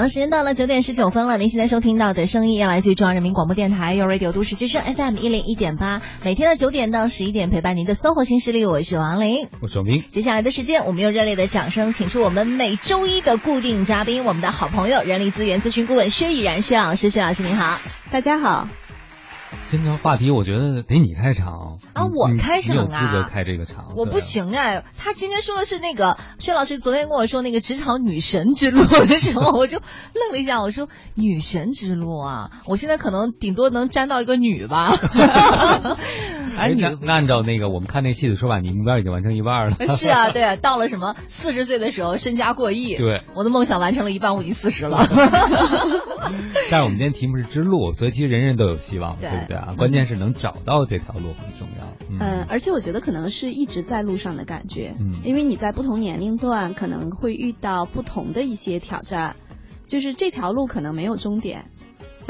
[0.00, 1.36] 好了，时间到了九点十九分了。
[1.36, 10.02] 您现在收听到的声音，来自于中央人民广播电台 u Radio 都市之声 FM 一零一点八，每天的九点到十一点陪伴您的搜狐新势力，我是王琳，我是王斌。
[10.08, 17.10] 接下来的时间，我们用热烈的掌声，请出我们每周一的固定嘉宾，我们的好朋友，人力资源咨询顾问薛以然薛老师。
[17.10, 17.78] 薛老师您好，
[18.10, 18.68] 大家好。
[19.70, 24.84] 今天话题我觉得得你开场啊，我开场啊，有资格开这个场，我不行哎。
[24.98, 34.98] 他今天说的是那个薛老师昨天跟我说那个职场女神之路的时候，我就愣了一下，我说女神之路啊，我现在可能顶多能沾到一个女吧。
[36.60, 39.76] 而你按照那个我们看那戏的说法，你目标已经完成一半了。
[39.88, 42.96] 是啊，对啊，到了什么 四十岁的时候，身家过亿。
[42.96, 44.98] 对，我的梦想完成了一半，我已经四十了。
[46.70, 49.74] 但是我们今天题目是之路，所以其实人人都有希望，对不对啊？
[49.76, 51.96] 关键是能找到这条路很重要。
[52.08, 59.36] 嗯，而且我觉得可能是一直在路上的感觉，嗯，因为你在不同年龄段可能会遇到不同的一些挑战，
[59.88, 61.69] 就是这条路可能没有终点。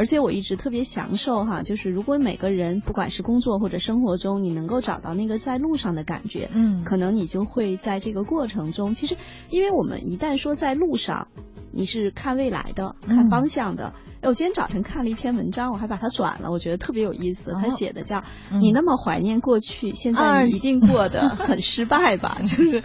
[0.01, 9.19] 而且我一直特别享受哈，就是如果每个人不管是工作或者生活中，你能够找到那个在路上的感觉，嗯，可能你就会在这个过程中，其实，
[9.51, 11.29] 因为我们一旦说在路上，
[11.73, 13.95] 你是看未来的，看方向的。
[14.23, 17.57] 哎，我今天早晨看了一篇文章，我还把它转了，我觉得特别有意思。
[17.59, 18.23] 他写的叫
[18.60, 22.82] “你那么怀念过去，现在你一定过得 很失败吧？” 就是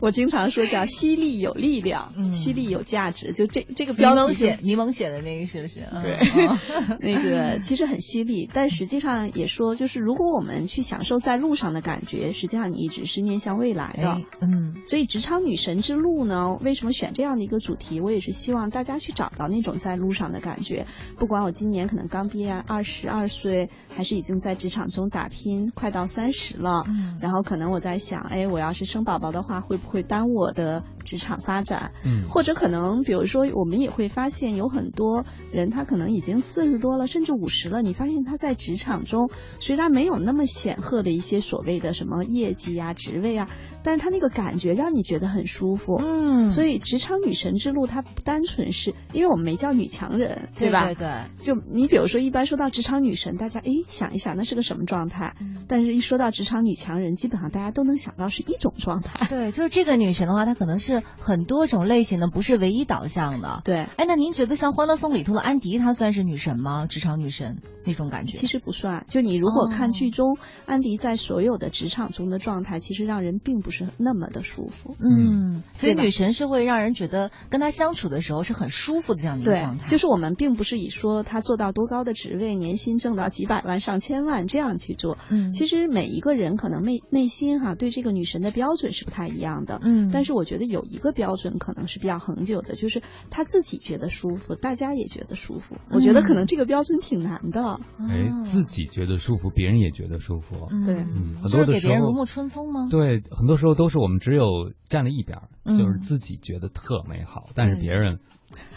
[0.00, 3.32] 我经常说叫“犀利有力量，犀利有价值”。
[3.34, 5.80] 就这这个标题写柠檬写的那个是不是？
[6.00, 6.18] 对，
[7.00, 14.20] 那个其实很犀利，但实际上也说，就是如果我们去享受在路上的感觉，实际上你一直是面向未来的。
[14.40, 18.00] 嗯，所以职场女神之路呢，为什么选这样的一个主题？
[18.00, 20.30] 我也是希望大家去找到那种在路上。
[20.30, 20.86] 的感觉，
[21.18, 31.90] 不管我今年可能刚毕业二十二岁，还是已经在职场中打拼，快到三十了，嗯，然后可能我在想，哎，我要是生宝宝的话，会不会耽误我的职场发展？
[32.04, 43.48] 嗯，或者可能，比如说，我们也会发现有很多人，他可能已经四十多了，甚至五十了，你发现他在职场中虽然没有那么显赫的一些所谓的什么业绩啊、职位啊，
[43.82, 50.10] 但是他那个感觉让你觉得很舒服，嗯，所以职场女神之路，它不单纯是因为我们没叫女强。
[50.20, 50.84] 人对吧？
[50.86, 55.34] 对对，就你比如说，一般说到职场女神，大家诶想一想，那是个什么状态？
[55.68, 59.26] 但是，一说到职场女强人，基本上大家都能想到是一种状态。
[59.28, 63.62] 对，就是这个女神的话，她可能是很多种类型的，不是唯一导向的。
[63.64, 66.86] 对，哎，那您觉得像《欢乐颂》里头的安迪，她算是女神吗？
[66.86, 68.36] 职场女神那种感觉？
[68.36, 69.06] 其实不算。
[69.08, 70.36] 就你如果看剧中
[70.66, 74.96] 安迪在所有的职场中的状态，其实让人并不是那么的舒服。
[75.00, 79.86] 嗯，所以女神是会让人觉得跟她相处的时候是很舒服的这样的一个状态。
[79.88, 85.18] 就是我们并不是以说她做到多高的职位，年薪挣到几百万、上千万这样去做。
[85.30, 89.80] 嗯，其实每一个人可能内内心哈对这个女神的标准是不太一样的。
[89.82, 95.76] 嗯，但是我觉得有一个标准可能是比较恒久的，就是她自己觉得舒服，大家也觉得舒服。
[95.90, 97.80] 我觉得可能这个标准挺难的。
[97.98, 100.68] 哎，自己觉得舒服，别人也觉得舒服。
[100.84, 102.88] 对，嗯，很多的时候给别人如沐春风吗？
[102.90, 105.38] 对，很多时候都是我们只有站了一边，
[105.78, 108.18] 就是自己觉得特美好，但是别人。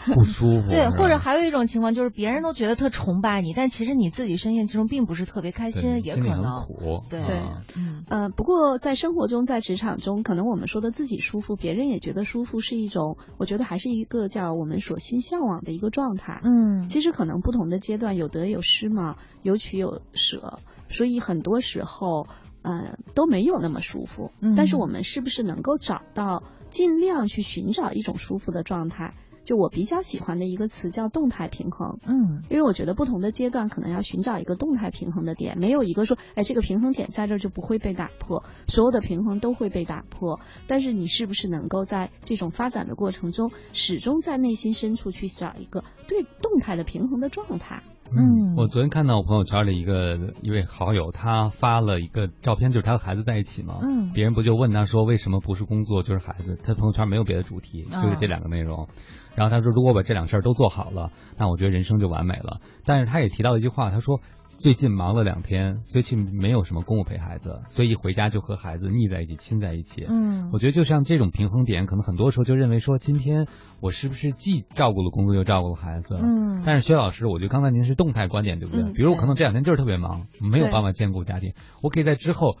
[0.06, 0.62] 不舒服。
[0.70, 6.62] 对，或者还有一种情况就是别人都觉得特崇拜你，但其实你自己深陷其中并不是特别开心，也可能。
[6.62, 7.02] 苦。
[7.10, 7.42] 对对，
[7.76, 16.40] 嗯呃，不过在生活中，在职场中，可能我们说的自己舒服，别人也觉得舒服，是一种，我觉得还是一个叫我们所心向往的一个状态。
[16.44, 22.28] 嗯，其实可能不同的阶段有得有失嘛，有取有舍，所以很多时候，
[22.64, 24.32] 呃，都没有那么舒服。
[24.40, 29.14] 嗯，但是我们是不是能够找到，尽量去寻找一种舒服的状态？
[29.44, 40.40] 就我比较喜欢的一个词叫动态平衡，嗯，因为我觉得不同的阶段可能要寻找一个动态平衡的点，没有一个说，哎，这个平衡点在这儿就不会被打破，所有的平衡都会被打破。
[40.66, 47.82] 但是你是不是能够在这种发展的过程中，始终在内心深处去找一个对动态的平衡的状态？
[48.12, 53.78] 嗯，我昨天看到我朋友圈里一个一位好友，他发了一个照片，就是他和孩子在一起嘛。
[53.82, 56.58] 嗯，别人不就问他说，为什么不是工作就是孩子？
[56.62, 58.88] 他朋友圈没有别的主题，就是这两个内容。
[59.34, 64.20] 然后他说：“如果把这两事儿都做好了，那我觉得人生就完美了。”但是他也提到一句话，他说
[64.58, 73.46] ：“最近忙了两天，最近没有什么公务陪孩子，所以一回家就和孩子腻在一起，亲在一起。”嗯，我觉得就像这种平衡点，可能很多时候就认为说，今天
[73.80, 76.16] 我是不是既照顾了工作又照顾了孩子？
[76.18, 78.90] 嗯，但是薛老师，我觉得刚才您是动态观点，对不对？
[78.92, 81.52] 比如我可能这两天就是特别忙，没有办法兼顾家庭，
[81.82, 82.56] 我可以在之后。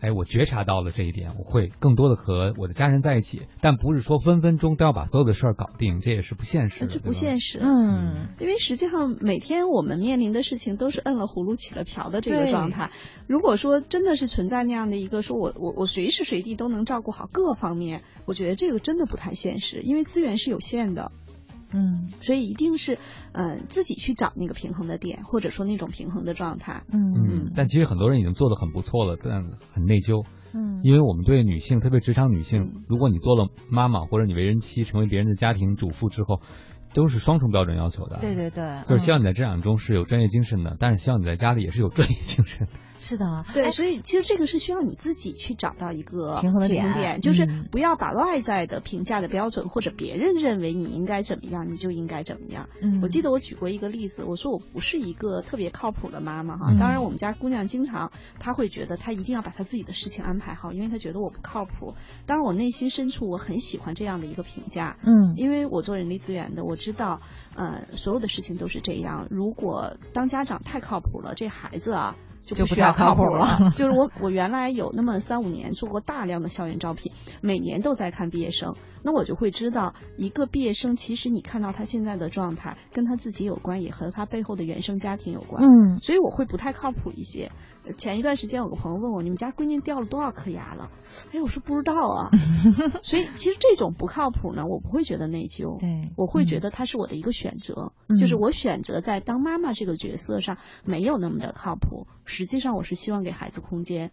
[0.00, 6.86] 哎，我觉察到了这一点，我会更多的和我的家人在一起，但不是说分分钟都要把所有的事儿搞定，这也是不现实的。
[6.86, 12.90] 这不现实，嗯，因为实际上每天我们面临的事情都是摁了葫芦起了瓢的这个状态。
[13.26, 21.12] 如果说真的是存在那样的一个，说我我我随时随地都能照顾好各方面，我觉得这个真的不太现实，因为资源是有限的。
[21.74, 22.98] 嗯，所以一定是
[23.32, 26.84] 呃自己去找那个平衡的点，或者说那种平衡的状态。
[26.92, 27.52] 嗯嗯。
[27.56, 30.24] 但其实很多人已经做的很不错了，但很内疚。
[30.54, 36.40] 嗯，因为我们对女性，特别职场女性，如果你做了妈妈或者你为人妻，成为别人的家庭主妇之后，
[36.94, 38.18] 都是双重标准要求的。
[38.20, 42.68] 对对对，就是希望你在职场中是有专业精神的，但是希望你在家里也是有专业精神。
[43.04, 52.68] 是的，对，所以其实这个是需要你自己去找到一个平衡的点，就是不要把外在的评价的标准或者别人认为你应该怎么样，你就应该怎么样。
[52.80, 56.74] 嗯，我记得我举过一个例子，我说我不是一个特别靠谱的妈妈哈。
[56.80, 58.10] 当然，我们家姑娘经常
[58.40, 61.94] 她会觉得她一定要把她自己的事情安排好，因为她觉得我不靠谱。
[62.24, 64.96] 当然，我内心深处我很喜欢这样的一个评价。
[65.04, 67.20] 嗯，因为我做人力资源的，我知道，
[67.54, 69.26] 呃，所有的事情都是这样。
[69.30, 72.16] 如果当家长太靠谱了，这孩子啊。
[72.44, 73.72] 就不需要靠谱了。
[73.76, 85.62] 就是我，我原来有那么三五年做过大量的校园招聘，每年都在看毕业生，那我就会知道，一个毕业生其实你看到他现在的状态，跟他自己有关，也和他背后的原生家庭有关。
[85.62, 87.50] 嗯，所以我会不太靠谱一些。
[87.92, 90.90] 前一段时间有个朋友问我，你们家闺女掉了多少颗牙了？
[91.32, 92.30] 哎，我说不知道啊。
[93.02, 95.78] 所以其实这种不靠谱呢，我不会觉得内疚。
[95.78, 102.06] 对，我会觉得她是我的一个选择，就是我选择在当妈妈这个角色上没有那么的靠谱。
[102.24, 104.10] 实际上我是希望给孩子空间，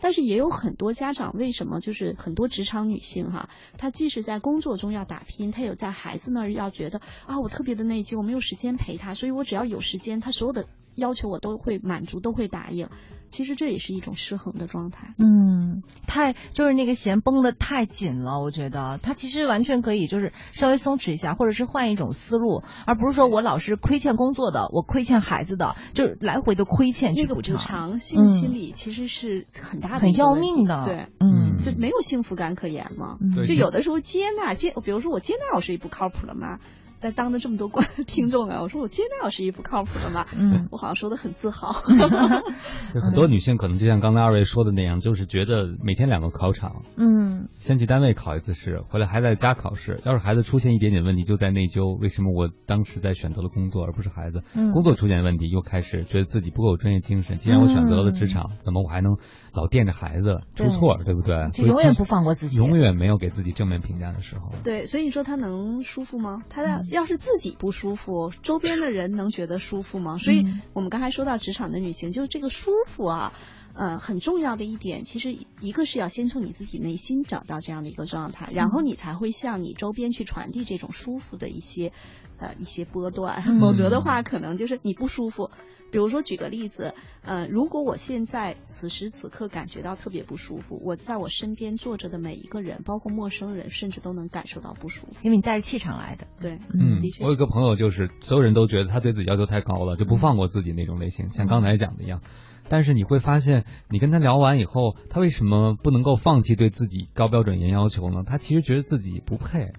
[0.00, 3.48] 但是也有很多家长为什么就是很多职场女性哈，
[3.78, 12.88] 她即使在工作中要打拼，她有在孩子那儿要觉得啊我特别的内疚，我没有时间陪他，所以我只要有时间，他所有的要求我都会满足，都会答应。
[13.30, 15.14] 其实这也是一种失衡的状态。
[15.18, 27.98] 嗯，太就是那个弦绷得太紧了，我觉得他其实完全可以就是稍微松弛一下，或者是换一种思路，而不是说我老是亏欠工作的，我亏欠孩子的，就是来回的亏欠去补偿。
[27.98, 30.84] 性心理其实是很大的、很要命的。
[30.84, 33.18] 对，嗯，就没有幸福感可言嘛。
[33.44, 36.60] 就有的时候接纳接，比如说我接纳我是一不靠谱的妈。
[37.04, 41.70] 在当着这么多观听众啊，我说我接纳我是一不靠谱的嘛，嗯，我好像说的很自豪。
[42.98, 50.00] 很多女性可能就像刚才二位说的那样，就是觉得每天两个考场，嗯，先去单位考一次试，回来还在家考试。
[50.06, 54.42] 要是孩子出现一点点问题，就在内疚，为什么我当时在选择了工作而不是孩子？
[54.72, 57.36] 工作出现问题，又开始觉得自己不够有专业精神。
[57.36, 59.18] 既然我选择了职场，怎么我还能
[59.52, 61.50] 老惦着孩子出错，对不对？
[61.52, 64.50] 就永远不放过自己，永远没有给自己正面评价的时候。
[64.64, 66.42] 对，所以你说他能舒服吗？
[66.48, 66.93] 他的。
[66.94, 70.16] 要是自己不舒服，周边的人能觉得舒服吗？
[70.16, 73.32] 所以我们刚才说到职场的女性，就是这个舒服啊，
[73.74, 81.92] 呃，很重要的一点，其实一个是要先从你自己内心找到这样的一个状态，然后你才会向你周边去传递这种舒服的一些
[82.38, 85.50] 呃一些波段，否则的话，可能就是你不舒服。
[85.94, 86.92] 比如说，举个例子，
[87.22, 96.26] 呃，如果我现在此时此刻感觉到特别不舒服，我在我身边坐着的每一个人，包括陌生人，甚至都能感受到不舒服，因为你带着气场来的。
[96.40, 97.22] 对，嗯，的确。
[97.24, 102.22] 我有个朋友，就是所有人都觉得他对自己要求太高了，就不放过自己那种类型，像刚才讲的一样。
[102.68, 108.24] 但是你会发现，你跟他聊完以后，他为什么不能够放弃对自己高标准严要求呢？
[108.26, 109.72] 他其实觉得自己不配。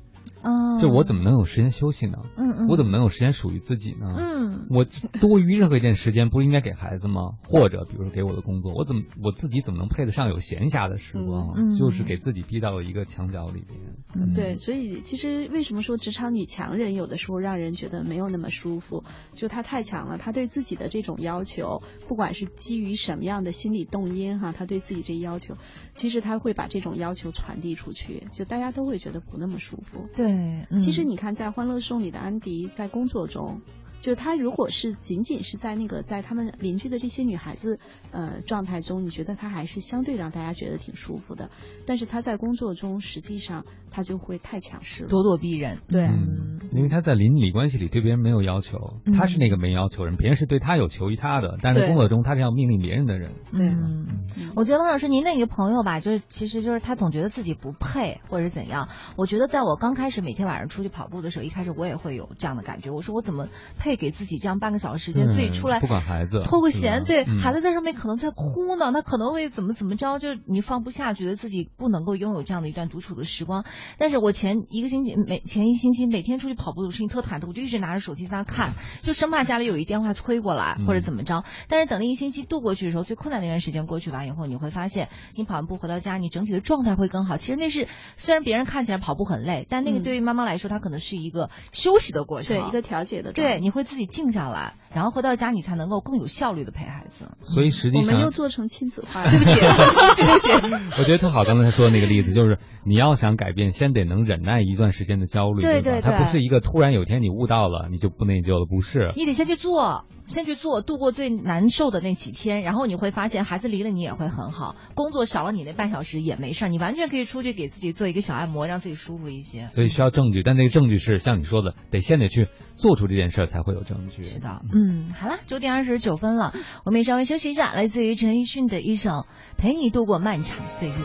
[0.81, 2.17] 就我怎么能有时间休息呢？
[2.37, 4.15] 嗯嗯，我怎么能有时间属于自己呢？
[4.17, 4.85] 嗯，我
[5.19, 7.31] 多余任何一点时间不是应该给孩子吗？
[7.43, 11.73] 或者比如说给我的工作，我怎么我自己怎么能配得上有闲暇的时光？
[11.77, 14.33] 就是给自己逼到了一个墙角里边。
[14.33, 19.03] 对，所以其实为什么说职场女强人有的时候让人觉得没有那么舒服？
[19.33, 25.55] 就她太强了，她对自己的这种要求，不管是基于什么样的心理动因哈，她对自己这要求，
[25.93, 30.07] 其实她会把这种要求传递出去，就大家都会觉得不那么舒服。
[30.15, 30.34] 对。
[30.69, 33.61] 对，其实你看，在《欢乐颂》里的安迪，在工作中。
[34.05, 37.79] 就他如果是仅仅是在那个在他们邻居的这些女孩子
[38.11, 41.49] 呃状态中，你觉得他还是相对让大家觉得挺舒服的。
[41.87, 45.79] 但是他在工作中，实际上他就会太强势了，咄咄逼人。
[45.87, 48.77] 对，嗯因为他在邻里关系里对别人没有要求，
[49.17, 51.57] 他是那个没要求人，别人是对他有求于他的。
[51.63, 53.33] 但是工作中他是要命令别人的人。
[53.53, 54.19] 嗯，
[54.55, 58.89] 我觉得王老师您那个朋友吧，就是其实就是他总觉得自己不配或者怎样。
[59.15, 62.91] 我觉得在我刚开始每天晚上出去跑步的时候，一开始我也会有这样的感觉。
[62.91, 63.47] 我说我怎么
[63.79, 63.94] 配？
[63.95, 73.65] 给自己这样半个小时时间，自己出来不管孩子，偷个闲，对孩子在上面可能在哭呢，他可能会怎么怎么着，就是你放不下，觉得自己不能够拥有这样的一段独处的时光。
[73.99, 78.73] 但是我前一个星期每前一星期每天出去跑步，我事情特忐忑，我就一直拿着手机在那看，
[79.03, 81.43] 就生怕家里有一电话催过来或者怎么着。
[81.67, 87.37] 但是等那一星期度过去的时候，最困难那段时间过去完以后，你会发现，你跑完步回到家，你整体的状态会更好。
[87.37, 94.73] 其实那是虽然别人看起来跑步很累，但那个对于妈妈来说，它可能是一个休息的过程，对一个调节的，对你会自己静下来。
[94.95, 97.25] 然后回到家你才能够更有效率的陪孩子。
[97.43, 99.59] 所以实际上我们又做成亲子化了，对不起，
[100.15, 101.01] 对不起。
[101.01, 109.11] 我觉得特好，刚才说的那个例子就是你要想改变，先得能忍耐一段时间的焦虑，对对对，它不是一个突然有一天你悟到了你就不内疚了，不是。
[109.17, 119.67] 你得先去做，先去做，度过最难受的那几天，然后你会发现孩子离了你也会很好，工作少了你那半小时也没事，你完全可以出去给自己做一个小按摩，让自己舒服一些。
[119.67, 124.21] 所以需要证据，但那个证据是像你说的，得先得去做出这件事才会有证据。
[124.21, 129.09] 是的，嗯，嗯好了，九点二十九分了，我们也稍微休息一下，来自于陈奕迅的一首
[129.57, 130.95] 《陪你度过漫长岁月》。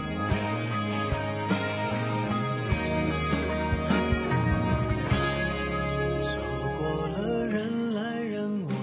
[6.20, 6.42] 走
[6.76, 8.74] 过了人来人往，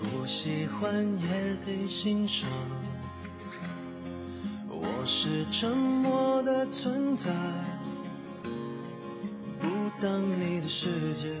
[0.00, 2.48] 不喜欢也得欣赏。
[4.68, 7.30] 我是沉默的存在。
[9.60, 9.68] 不
[10.02, 11.40] 当你的世界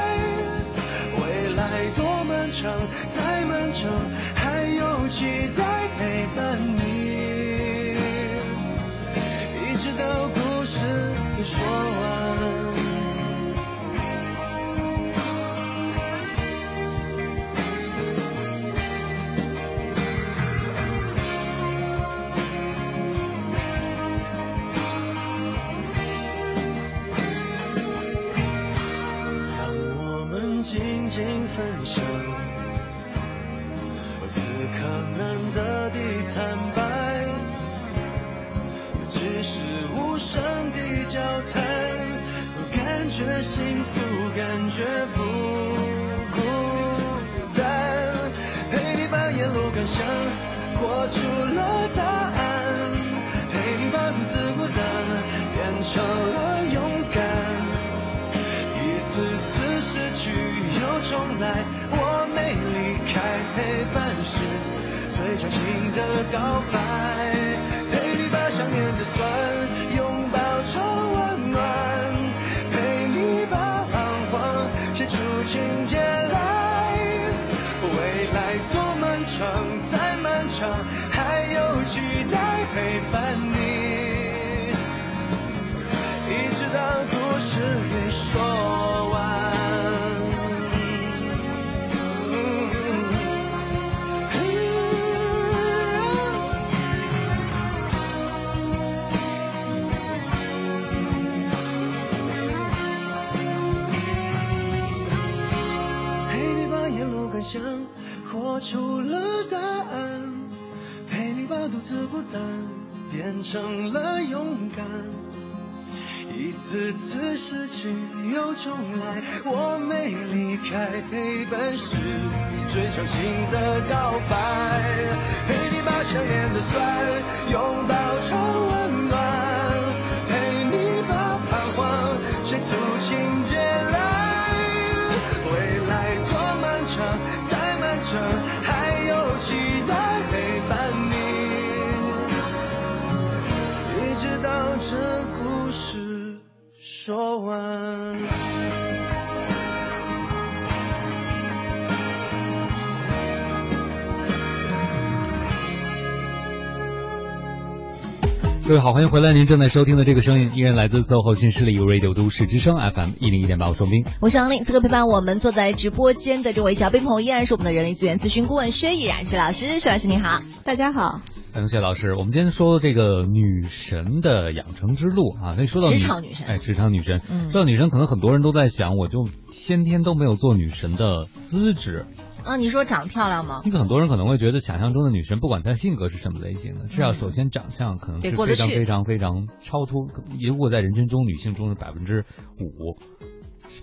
[158.71, 159.33] 各位好，欢迎回来！
[159.33, 164.63] 您正在收听的这个声音依然来自 SOHO 新势力 Radio 都市之声 FM 一零一点八，我双冰，我是王令。
[164.63, 169.77] 此刻陪伴我们坐在直播间的这位小宾朋友，依然是我们的人力资源咨询顾问薛毅然薛老师。
[169.77, 171.19] 薛老师你好，大家好。
[171.53, 172.13] 欢迎薛老师。
[172.13, 177.19] 我们今天说这个女神的养成之路啊，可以说到职场女神，哎，职场女神。
[177.29, 182.05] 嗯说到女神，可能很多人都在想，我就先天都没有做女神的资质。
[182.45, 183.61] 啊，你说长得漂亮吗？
[183.65, 190.07] 因为很多人可能会觉得，想象中的女神，不管她性格是什么类型的，至少首先长相可能是非常非常非常超突。
[190.39, 192.25] 如果在人群中，女性中是百分之
[192.59, 192.97] 五。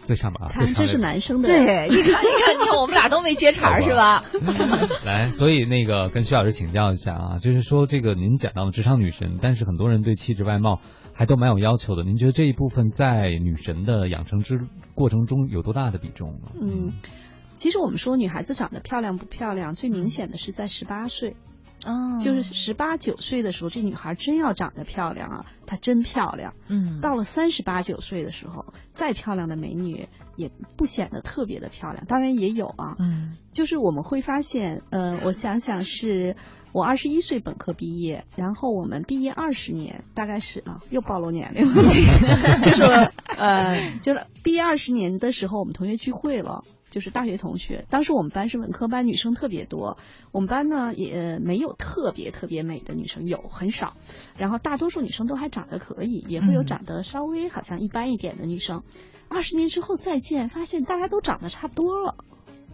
[0.04, 2.20] 最上面啊，看这是男生的，对，你看，你看，
[2.60, 4.22] 你看，我们俩都没接茬是吧？
[5.06, 10.80] 来，所以那个跟徐老师请教一下啊，就是说这个您讲到的职场女神，但是很多人对气质外貌
[11.14, 12.04] 还都蛮有要求的。
[12.04, 14.60] 您觉得这一部分在女神的养成之
[14.94, 16.50] 过程中有多大的比重呢？
[16.60, 16.92] 嗯，
[17.58, 21.36] 其实我们说女孩子长得漂亮不漂亮，最明显的是在十八岁。
[21.86, 26.54] 哦，就是十八九岁的时候，这女孩真要长得漂亮啊，她真漂亮。
[26.66, 32.04] 嗯，到了三十八九岁的时候，再漂亮的美女也不显得特别的漂亮。
[32.06, 36.34] 当然也有啊，嗯，就是我们会发现，呃，我想想是
[36.72, 41.82] 我二十一岁本科毕业，然后我们毕业二十年，大概是啊，又暴露年龄了，
[42.60, 42.82] 就是
[43.36, 46.64] 呃，就是毕业二十年的时候，我们同学聚会了。
[46.90, 49.98] 就是大学同学，当时我们班是文科班，女生特别多。
[50.32, 53.96] 我们班呢也没有特别特别美的女生，有很少。
[54.36, 58.82] 然后大多数女生都还长得可以，也会有长得稍微好像一般一点的女生。
[59.28, 62.14] 二十年之后再见，发现大家都长得差不多了。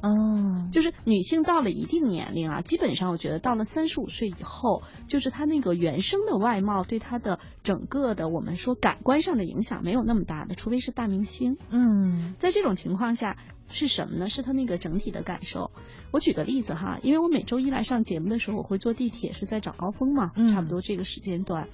[0.04, 11.56] 哦，就是女性到了一定年龄啊，基本上我觉得到了三十五岁以后，就是她那个原生的外貌对她的整个的我们说感官上的影响没有那么大的，除非是大明星。
[11.70, 13.38] 嗯，在这种情况下
[13.70, 14.28] 是什么呢？
[14.28, 15.70] 是她那个整体的感受。
[16.10, 21.66] 我举个例子哈，因为我每周一来上节目的时候，我会坐地铁是在早高峰嘛，差不多这个时间段。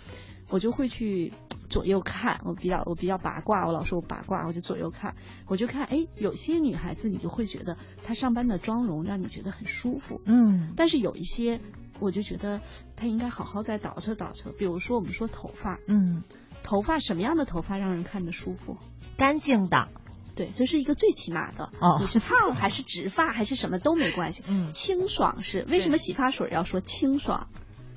[0.50, 1.32] 我就会去
[1.70, 5.14] 左右看，我比较我比较八卦，我老说我八卦，我就左右看，
[5.46, 11.60] 我就看，哎，有些女孩子你就会觉得她上班的妆容让你觉得很舒服，嗯，但是有一些
[12.00, 12.60] 我就觉得
[12.96, 16.24] 她应该好好再捯饬捯饬，比如说我们说头发，嗯，
[16.64, 18.76] 头发什么样的头发让人看着舒服？
[19.16, 19.88] 干净的，
[20.34, 27.48] 对，这是一个最起码的，哦，你是烫还是直发还是什么都没关系，嗯，清爽是为什么洗发水要说清爽？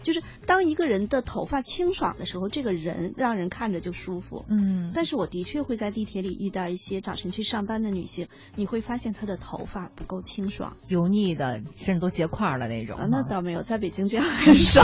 [0.03, 4.45] 就是当一个人的头发清爽的时候，这个人让人看着就舒服。
[4.49, 12.97] 嗯，但是我的确会在地铁里遇到一些早晨去上班的女性，你会发现她的头发不够清爽，油腻的，甚至都结块了那种。
[12.97, 14.83] 啊，那倒没有，在北京这样很少，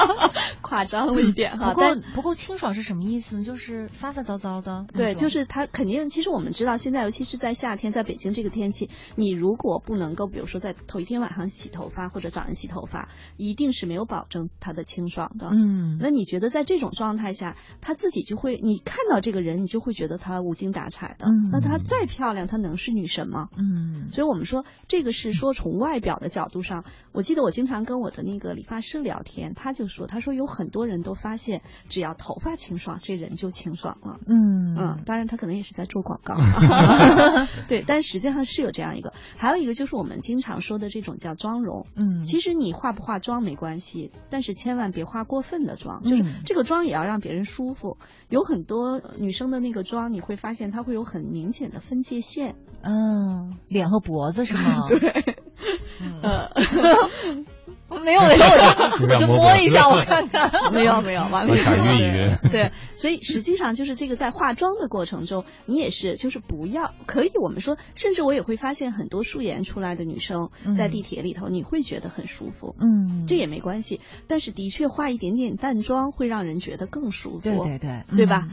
[0.62, 1.72] 夸张了一点哈。
[1.74, 3.44] 不够不够清爽是什么意思呢？
[3.44, 4.86] 就是发发糟糟的。
[4.92, 6.08] 对，就是他肯定。
[6.08, 14.45] 其实我们知道，现在尤其是在夏天，在北京这个天气，你如果不能够，比如说在头一天晚上洗头发或者早上洗头发，一定是没有保证。
[14.60, 21.26] 她的清爽的，嗯，那你觉得在这种状态下，他自己就会，你看到这个人，你就会觉得他无精打采的。
[21.50, 23.48] 那她再漂亮，她能是女神吗？
[23.56, 34.20] 嗯，所以我们说这个是说从外表的角度上，我记得我经常跟我的那个理发师聊天，他就说，他说有很多人都发现，只要头发清爽，这人就清爽了。
[34.26, 36.36] 嗯嗯，当然他可能也是在做广告。
[37.68, 41.86] 对，但实际上是有这样一个，还有一个就是我们经常说的这种叫妆容。
[41.94, 47.98] 嗯，其实你化不化妆没关系，但是千万别化过分的妆，就是这个妆也要让别人舒服。
[48.28, 52.56] 有很多女生的那个妆，你会发现它会有很明显的分界线。
[52.82, 54.86] 嗯，脸和脖子是吗？
[54.90, 55.36] 对。
[56.00, 57.44] 嗯。
[57.88, 58.44] 没有没有，
[59.08, 60.72] 我就摸一下我看看。
[60.72, 61.56] 没 有没有，完美。
[61.56, 62.36] 晕一晕。
[62.50, 72.74] 对，所以实际上就是这个在化妆的过程中，你也是就是不要可以，我们说，甚至我也会发现很多素颜出来的女生在地铁里头，你会觉得很舒服。
[72.80, 77.40] 嗯，这也没关系，但是的确化一点点淡妆会让人觉得更舒服。
[77.40, 78.48] 对对对，对吧？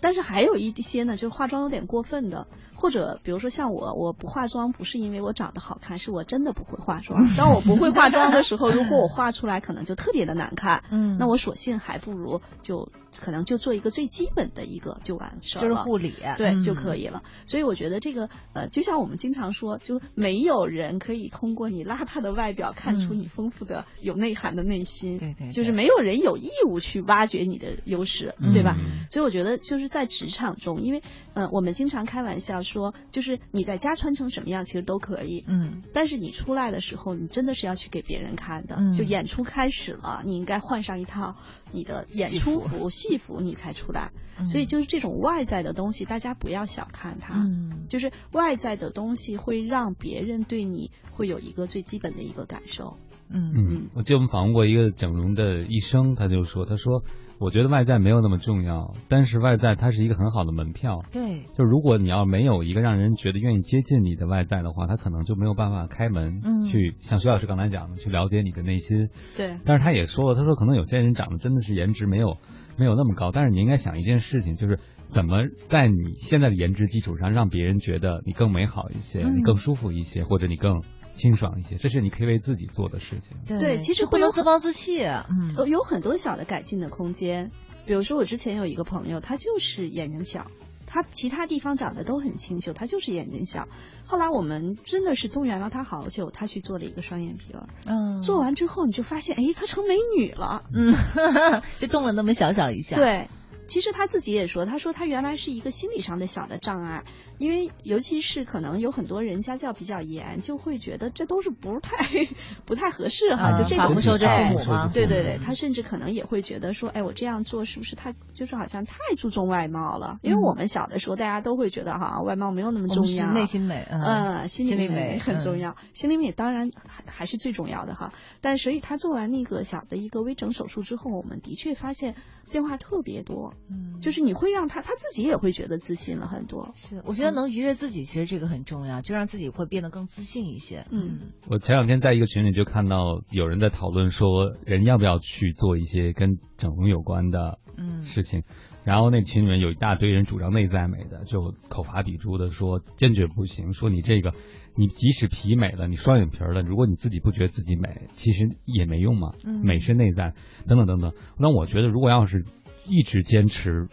[0.00, 7.34] 但是还有一些呢，就是化妆有点过分的，或者比如说像我，我不化妆不是因为我长得好看，是我真的不会化妆。
[7.36, 10.84] 当我不会化妆的时候，如果我画出来，可能就特别的难看。
[10.90, 12.88] 嗯，那我索性还不如就。
[13.18, 17.22] 可能就做一个最基本的一个就完事儿了，就是护理，对就可以了。
[17.46, 28.76] 所以我觉得这个呃，就像我们经常说，就没有人可以通过你邋遢的外表看出你丰富的有内涵的内心，对对，就是没有人有义务去挖掘你的优势，对吧？
[29.10, 31.02] 所以我觉得就是在职场中，因为
[31.34, 41.36] 呃，我们经常开玩笑说，就是你在家穿成什么样其实都可以，嗯，但是你出来的时候，你真的是要去给别人看的，就演出开始了，你应该换上一套
[41.72, 42.88] 你的演出服。
[42.88, 44.12] 戏服你才出来，
[44.46, 47.34] 所以就是这种外在的东西，大家不要小看它。
[47.34, 52.96] 嗯，就是外在的东西会让别人对你会有一个最基本的一个感受。
[53.28, 57.02] 嗯嗯，我记得我们访问过一个整容的医生，他就说，他说，
[57.38, 61.02] 我觉得外在没有那么重要，但是外在它是一个很好的门票。
[61.12, 69.08] 对，就如果你要没有一个让人觉得愿意接近你的外在的话，他可能就没有办法开门去像徐老师刚才讲的去了解你的内心。
[69.36, 72.36] 对，但是他也说了，他说可能有些人长得真的是颜值没有。
[72.78, 80.82] 没有那么高，但是你应该想一件事情，就是怎么在你现在的颜值基础上，让别人觉得你更美好一些，你更舒服一些，或者你更
[81.16, 83.36] 清爽一些，这是你可以为自己做的事情。
[83.58, 87.50] 对，其实不能自暴自弃，嗯，有很多小的改进的空间。
[87.86, 90.50] 比如说，我之前有一个朋友，他就是眼睛小。
[90.88, 93.68] 他其他地方长得都很清秀，他就是眼睛小。
[94.06, 97.66] 后来我们真的是动员了他好久，他去做了一个双眼皮儿。
[97.86, 100.62] 嗯，做完之后你就发现，哎，她成美女了。
[100.72, 100.94] 嗯，
[101.80, 102.96] 就动了那么小小一下。
[102.96, 103.28] 对。
[103.68, 107.04] 其实他自己也说，他说他原来是一个心理上的小的障碍，
[107.38, 112.06] 因为尤其是可能有很多人家教比较严，就会觉得这都是不是太
[112.64, 114.90] 不太合适哈，就这种父母吗？
[114.94, 120.18] 对对对，他甚至可能也会觉得说，哎，我这样做是不是太就是好像太注重外貌了？
[120.22, 128.12] 因为我们小的时候大家都会觉得哈，外貌没有那么重要，内心美，嗯，心理美很重要，心理美当然还还是最重要的哈。
[128.40, 132.14] 但所以他做完那个小的一个微整手术之后，我们的确发现。
[132.56, 136.72] 变化特别多，嗯，就是你会让他他自己也会觉得自信了很多。
[136.74, 140.86] 是，我觉得能愉悦自己，其实这个很重要，就让自己会变得更自信一些。
[140.90, 148.44] 嗯，我前两天在一个群里就看到有人在讨论说，人要不要去做一些跟整容有关的嗯事情，
[148.84, 154.32] 然后那群里面有一大堆人主张内在美的，就口伐笔诛的说坚决不行，说你这个。
[154.76, 159.32] 你即使皮美了，你双眼皮了，如果你自己不觉得自己美，其实也没用嘛。
[159.62, 160.34] 美是内在，
[160.68, 161.12] 等等等等。
[161.38, 162.44] 那我觉得，如果要是
[162.86, 163.88] 一直坚持，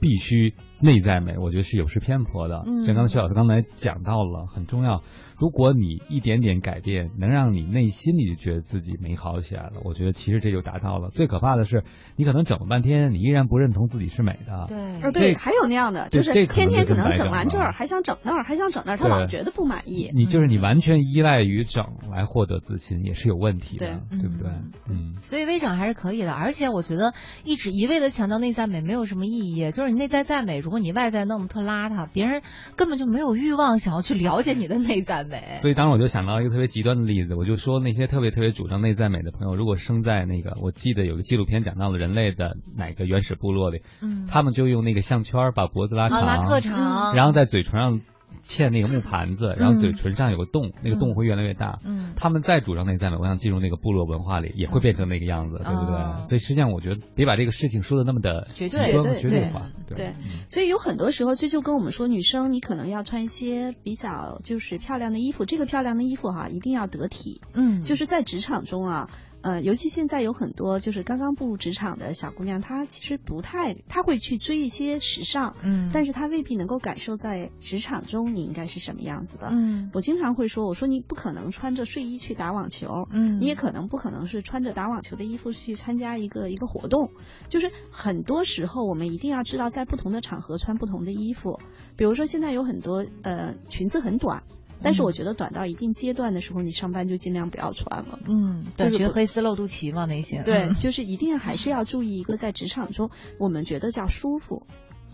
[0.00, 0.54] 必须。
[0.80, 2.64] 内在美，我觉得是有失偏颇的。
[2.86, 5.02] 像刚才薛老师刚才讲到了，很重要。
[5.36, 11.10] 如果你一点点改变，能让你内心里就觉得自己美好起来了，我觉得其实这就达到了。
[11.10, 11.84] 最可怕的是，
[12.16, 14.66] 你可能整了半天，你依然不认同自己是美的。
[14.68, 20.10] 对，对，还有那样的，就是天天可能整完这儿，还想整那儿，还想整那儿，他老觉得不满意。
[20.12, 24.50] 你就是你完全依赖于整来获得自信，也是有问题的，对不对？
[24.90, 25.14] 嗯。
[25.22, 27.14] 所以微整还是可以的，而且我觉得
[27.44, 29.70] 一直一味的强调内在美没有什么意义。
[29.70, 30.62] 就是你内在再美。
[30.68, 32.42] 如果你外在那么特邋遢，别人
[32.76, 35.56] 根本就没有欲望想要去了解你的内在美。
[35.60, 48.00] 所以当时我就想到一个特别极端的例子，我就说那些特别特别主张内在美的朋友，如果生在那个，我记得有个纪录片讲到了人类的哪个原始部落里，嗯，他们就用那个项圈把脖子拉长，拉特长，然后在嘴唇上。
[48.44, 51.78] 嵌那个木盘子，然后嘴唇上有个洞，那个洞会越来越大。
[51.84, 56.28] 嗯，他们再主张内在美，我想进入那个部落文化里，也会变成那个样子，对不对？
[56.28, 58.80] 所以实际上，我觉得别把这个事情说的那么的绝对
[59.20, 59.62] 绝对化。
[59.86, 60.14] 对，
[60.50, 67.40] 所以有很多时候，这就跟我们说，女生你可能要穿一些比较就是漂亮的衣服，这个漂亮的衣服哈，一定要得体。
[67.54, 69.10] 嗯，就是在职场中啊。
[69.40, 87.12] 呃，尤其现在有很多就是刚刚步入职场的小姑娘，她其实不太，她会去追一些时尚，嗯，但是她未必能够感受在职场中你应该是什么样子的，嗯，我经常会说，我说你不可能穿着睡衣去打网球，嗯，你也可能不可能是穿着打网球的衣服去参加一个一个活动，
[87.48, 91.60] 就是很多时候我们一定要知道在不同的场合穿不同的衣服，
[91.96, 94.42] 比如说现在有很多呃裙子很短。
[94.82, 98.18] 但是我觉得短到一定阶段的时候，你上班就尽量不要穿了。
[98.28, 100.42] 嗯，短裙黑丝露肚脐嘛那些。
[100.42, 104.66] 对，就是一定还是要注意一个在职场中我们觉得叫舒服，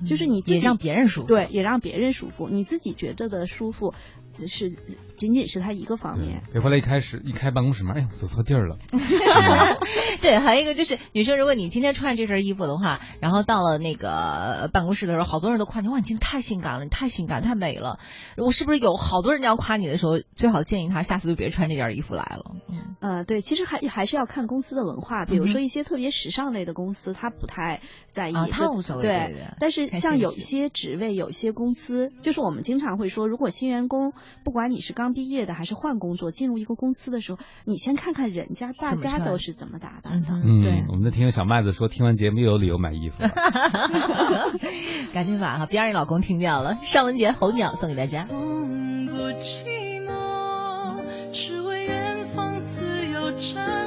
[0.06, 1.26] 就是你自己也让别人舒服。
[1.28, 3.94] 对，也让别人舒服，你自己觉得的舒服。
[4.48, 4.68] 是
[5.24, 6.42] 仅仅是他一个方面。
[6.52, 8.76] 别回来一开始一开办公室门，哎呀，走错地儿了。
[10.20, 17.98] 对，还有一个就是女生，如果你今天穿这身衣服的话，然后到了那个办公室的时候，好多人都夸你，哇，你今天太性感了，你太性感，太美了。
[18.36, 22.56] 我是不是有好多人要夸你的时候，最好建议他下次就别穿这件衣服来了。
[22.68, 29.02] 嗯，呃，对，其实还还是要看公司的文化，比如说一些特别时尚类的公司，他不太在意，他无所谓。
[29.02, 34.12] 对，但是像有一些职位，有一些公司，就是我们经常会说，如果新员工。
[34.44, 40.32] 不管你是刚毕业的还是换工作进入一个公司的时候你先看看人家大家都是怎么打扮的。
[40.32, 40.84] 嗯对。
[40.88, 43.16] 我们的听小麦子说听完节目又有理由买衣服。
[45.14, 48.24] 赶紧把哈别让你老公听掉了尚雯婕候鸟送给大家。
[48.24, 53.83] 从不寂寞只为远方自由着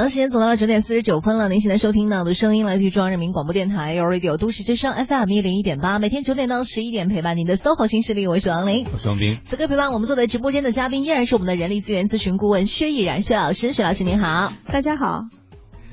[0.00, 1.50] 好的，时间走到了九点四十九分了。
[1.50, 9.40] 您现在收听到的声音来自于中央人民广播电台 Radio 都市之声 FM 一零一点八，每天九点到十一点陪伴您的 SOHO 新势力，我是王琳，我是王斌。
[9.44, 15.39] 此刻陪伴我们坐在直播间的嘉宾依然是我们的人力资源咨询顾问薛毅然薛老师，薛老师您好，大家好。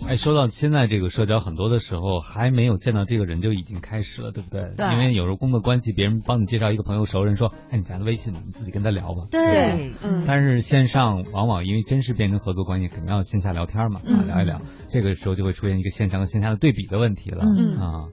[0.07, 4.71] 哎，说到现在这个社交，很多的时候还没有见到这个人就已经开始了，对不对？
[4.77, 4.93] 对。
[4.93, 9.27] 因为有时候工作关系，别人帮你介绍一个朋友熟人，说，哎，你加个微信吧，你自己跟他聊吧。
[9.29, 9.91] 对。
[10.01, 10.23] 嗯。
[10.25, 17.43] 但是线上往往因为真是变成合作关系，肯定要线下聊天嘛，啊，聊一聊，这个时候就会出现一个线上和线下的对比的问题了。
[17.43, 17.75] 嗯。
[17.77, 18.07] 啊。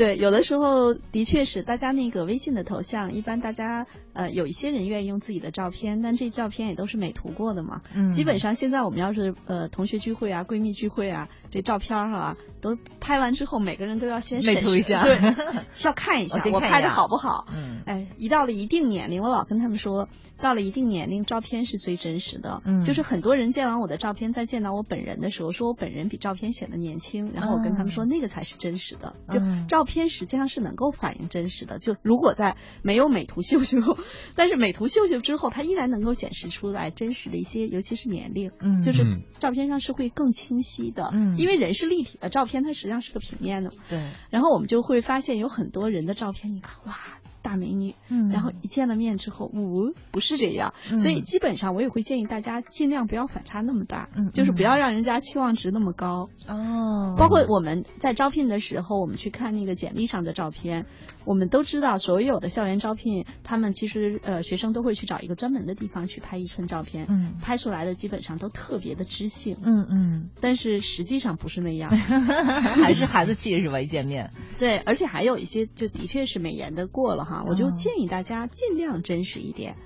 [0.00, 7.82] 对，有的时候的确是大家那个微信的头像，一般大家呃有一些人愿意用自己的照片，但这照片也都是美图过的嘛。
[7.94, 8.10] 嗯。
[8.10, 15.18] 基本上现在我们要是呃同学聚会啊、闺蜜聚会啊，这照片哈都拍完之后，每个人都要先美图一下，对，
[15.84, 17.46] 要看一下我拍的好不好。
[17.54, 17.82] 嗯。
[17.84, 20.08] 哎，一到了一定年龄，我老跟他们说，
[20.40, 22.62] 到了一定年龄，照片是最真实的。
[22.64, 22.80] 嗯。
[22.80, 29.84] 就是很多人见完我的照片，再见到我本人的时候，说我本人比照片显得年轻，然后我跟他们说，那个才是真实的，就照。
[29.90, 33.98] 片实际上是能够反映真实的，就如果在没有美图秀秀，
[34.36, 39.02] 但是美图秀秀之后，它依然能够显示出来真实的一些，尤其是年龄，嗯，就是
[39.38, 44.00] 照片上是会更清晰的，嗯，因为人是立体的，照片它实际上是个平面的，对，
[44.30, 46.94] 然后我们就会发现有很多人的照片，你看哇。
[47.42, 56.28] 大美女，嗯，然后一见了面之后，呜，不是这样，所以基本上我也会建议大家尽量不要反差那么大，嗯，就是不要让人家期望值那么高。
[56.46, 57.14] 哦。
[57.18, 60.86] 包括我们在招聘的时候，我们去看那个简历上的照片，
[61.24, 69.86] 我们都知道所有的校园招聘，他们其实呃学生都会去找一个专门的地方去拍一寸照片，嗯，拍出来的基本上都特别的知性，嗯。
[69.90, 73.80] 嗯，但是实际上不是那样， 还是孩子气是吧？
[73.80, 77.24] 一见面，对，而且还有一些就的确是美颜的过了。
[77.30, 79.76] 啊，我就建议大家尽量真实一点。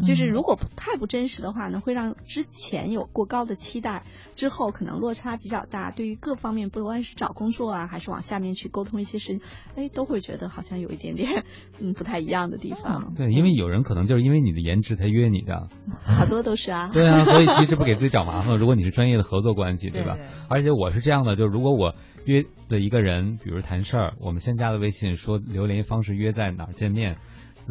[0.00, 5.90] 就是如果太不真实的话呢，会让之前有过高的期待，之后可能落差比较大。
[5.90, 9.40] 对于各方面，不管是找工作啊，还是往下面去沟通一些事情，
[9.76, 11.44] 哎，都会觉得好像有一点点
[11.80, 13.12] 嗯不太一样的地方。
[13.16, 15.68] 对，因为有人可能就是因为你的颜值才约你的，
[16.04, 16.90] 好多都是啊。
[16.92, 18.58] 对啊，所以其实不给自己 找麻烦。
[18.58, 20.16] 如果你是专业的合作关系，对吧？
[20.48, 27.18] 而且我是这样的，就是如果我约的一个人，比如谈事儿，我们先加了微信，说留联系方式，约在哪儿见面。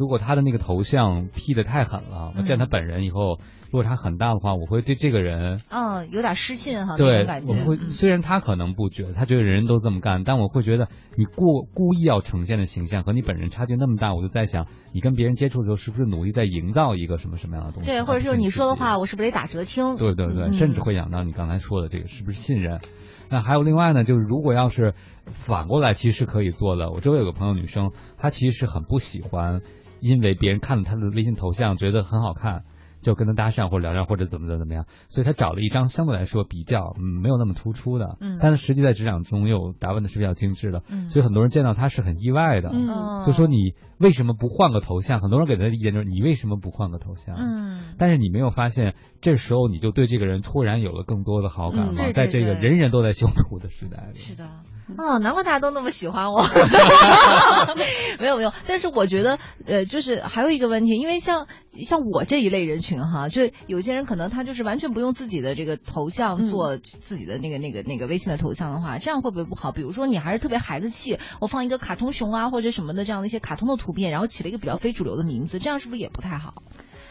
[0.02, 3.38] 如果他的那个头像 P 的太狠了，我见他本人以后。
[3.72, 6.98] 落差很大的话，我会对这个人，嗯，有点失信哈。
[6.98, 17.90] 对，我会虽然他可能不觉得，他觉得人人都这么干，但我会觉得你过故意要呈现的形象和你本人差距那么大，我就在想，你跟别人接触的时候是不是努力在营造一个什么什么样的东西？
[17.90, 19.96] 对，或者是你说的话，我是不是得打折听？
[19.96, 22.78] 对对对，甚至会想到你刚才说的这个是不是信任？
[23.30, 24.92] 那还有另外呢，就是如果要是
[25.24, 26.90] 反过来，其实可以做的。
[26.90, 29.62] 我周围有个朋友女生，她其实是很不喜欢，
[30.02, 32.64] 因为别人看了他的微信头像觉得很好看。
[33.02, 45.20] 就跟他搭讪或者聊聊或者怎么怎么怎么样，所以他找了一张相对来说比较嗯没有那么突出的，嗯，但是实际在职场中又打扮的是比较精致的，嗯，所以很多人见到他是很意外的，嗯，就说你为什么不换个头像？
[45.20, 47.34] 很多人给他的意见就是你为什么不换个头像？
[47.36, 51.94] 嗯，但是你没有发现这时候你就对这个人突然有了更多的好感吗？
[52.14, 54.44] 在这个人人都在修图的时代里，是的。
[54.98, 56.42] 哦，难怪大家都那么喜欢我。
[58.20, 61.46] 没有没有，但是我觉得，呃，就是还有一个问题，因为像
[61.80, 69.72] 像我这一类人群哈，就有些人可能他就是完全不用自己的这个头像做自己的那个那个那个微信的头像的话，这样会不会不好？
[69.72, 76.62] 比如说你还是特别孩子气，我放一个卡通熊啊或者什么的这样的一些卡通的图片，然后起了一个比较非主流的名字，这样是不是也不太好？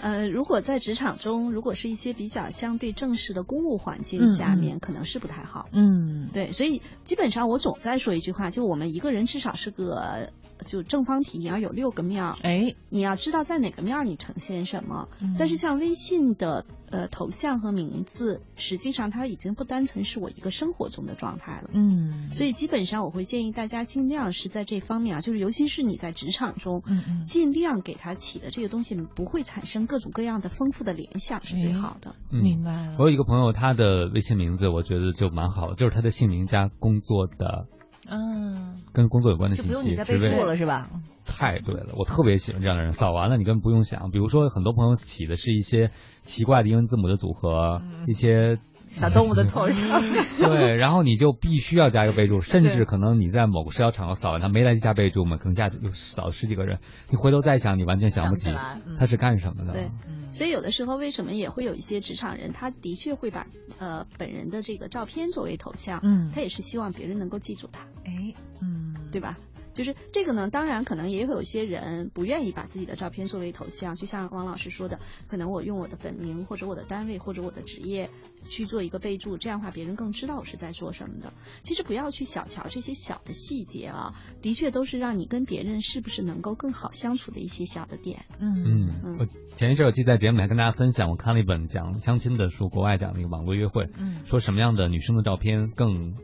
[0.01, 5.69] 呃，如果在职场中，如果是一些比较相对正式的公务环境下面，可能是不太好。
[5.71, 10.31] 嗯，对，所以基本上我总在说一句话，就我们一个人至少是个。
[10.65, 15.09] 就正方体，你要有六个面儿，哎，你要知道在哪个面儿你呈现什么。
[15.37, 21.69] 但是像微信的呃头像和名字，实际上它已经不单纯是我一个生活中的状态了。
[21.73, 32.15] 嗯，所以基本上我会建议大家尽量是在这方面啊，就是尤其是你在职场中，嗯尽量给它起的这个东西不会产生各种各样的丰富的联想是最好的。
[32.29, 32.95] 明白了。
[32.99, 37.67] 我有一个朋友，他的微信名字我觉得就蛮好的，就是他的姓名加工作的。
[38.11, 40.89] 嗯，跟工作有关的信息，备注了是吧？
[41.25, 44.11] 太对了，我特别喜欢这样的人，扫完了你根本不用想。
[44.11, 45.91] 比如说，很多朋友起的是一些
[46.23, 48.59] 奇怪的英文字母的组合，一些。
[48.91, 50.01] 小动物的头像，
[50.37, 58.53] 对，然后你就必须要加一个备注，甚至可能你在某个社交场合扫完，他没来及加备注嘛，可能加又扫了十几个人，你回头再想，你完全想不起
[58.99, 59.71] 他是干什么的。
[59.71, 59.91] 对，
[60.31, 63.45] 所以有的时候为什么也会有一些职场人，他的确会把
[63.79, 69.37] 呃本人的这个照片作为头像，嗯，他也是希望别人能够记住他，哎，嗯，对吧？
[69.73, 78.09] 就是这个呢，当然可能也会有些人不愿意把自己的照片作为头像，就像王老师说的，可能我用我的本名或者我的单位或者我的职业
[78.47, 81.33] 去做一个备注，这样的话别人更知道我是在做什么的。
[81.63, 88.25] 其实不要去小瞧这些小的细节啊，的确都是让你跟别人是不是能够更好相处的一些小的点。
[88.39, 96.15] 嗯嗯，我前一阵我记得在节目里还跟大家分享，我看了一本讲相亲的书，国外讲那个网络约会，嗯，说什么样的女生的照片更。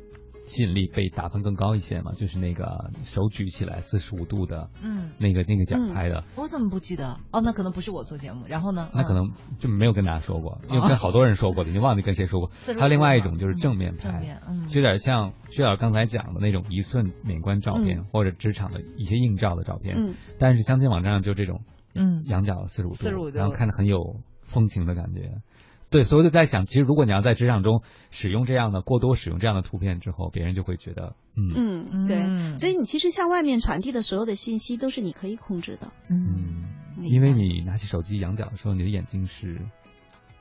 [0.48, 2.14] 吸引力被打分更高一些嘛？
[2.14, 6.24] 就是那个手举起来四十五度的，嗯，那个那个奖拍的。
[6.36, 7.20] 我怎么不记得？
[7.32, 8.46] 哦，那可能不是我做节目。
[8.48, 8.90] 然后呢？
[8.96, 12.50] 那可能就没有跟大家说过，因为跟好多人说过的，你忘记跟谁说过。
[12.80, 19.96] 还有另外一种就是正面拍，嗯，有点像薛老师刚才讲的那种一寸免冠照片，或者职场的一些硬照的照片。
[19.98, 20.16] 嗯。
[20.40, 21.62] 但是相亲网站上就这种，
[21.94, 25.42] 嗯，仰角四十五度，然后看着很有风情的感觉。
[25.90, 31.88] 对，所以我就在想，其实如果你要在职场中使用这样的过多使用这样的图片之后，别人就会觉得，嗯。
[31.94, 39.62] 嗯，对，所以你其实向外面传递的所有的信息都是你可以控制的，嗯，因为你拿起手机仰角的时候，你的眼睛是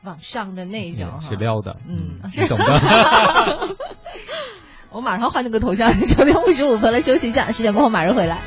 [0.02, 2.64] 往上的那种，是撩的，嗯，你懂的。
[4.90, 8.38] 我马上换那个头像，九点五十五分了，休息一下，十点过后马上回来。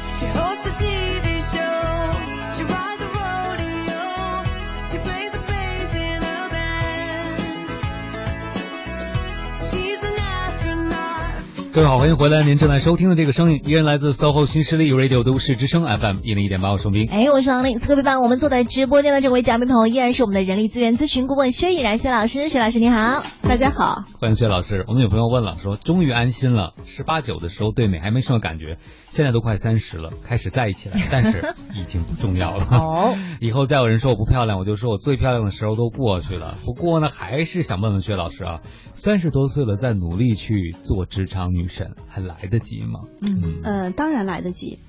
[11.71, 12.43] 各位好，欢迎回来！
[12.43, 17.07] 您正在收听的这个声音依然来自 SOHO 新势力 Radio 都市之声 FM 一零一点八，我是冰。
[17.11, 17.75] 哎，我是王丽。
[17.75, 22.49] 此刻陪伴我们坐在直播间的这位嘉宾朋友，依然是我们的人力资源咨询顾问薛逸然薛老师。
[22.49, 24.83] 薛老师你好，大家好，欢迎薛老师。
[24.87, 28.77] 我们有朋友问了，说终于安心了，十八九的时候对美还没什么感觉。
[29.11, 31.41] 现在都快三十了，开始在一起了， 但是
[31.75, 32.67] 已经不重要了。
[32.71, 36.55] 哦， 以后再有人说我不漂亮，我就说我最漂亮的时候都过去了。
[36.65, 38.61] 不过呢，还是想问问薛老师啊，
[38.93, 43.01] 三十多岁了，在努力去做职场女神，还来得及吗？
[43.21, 44.79] 嗯呃，当然来得及。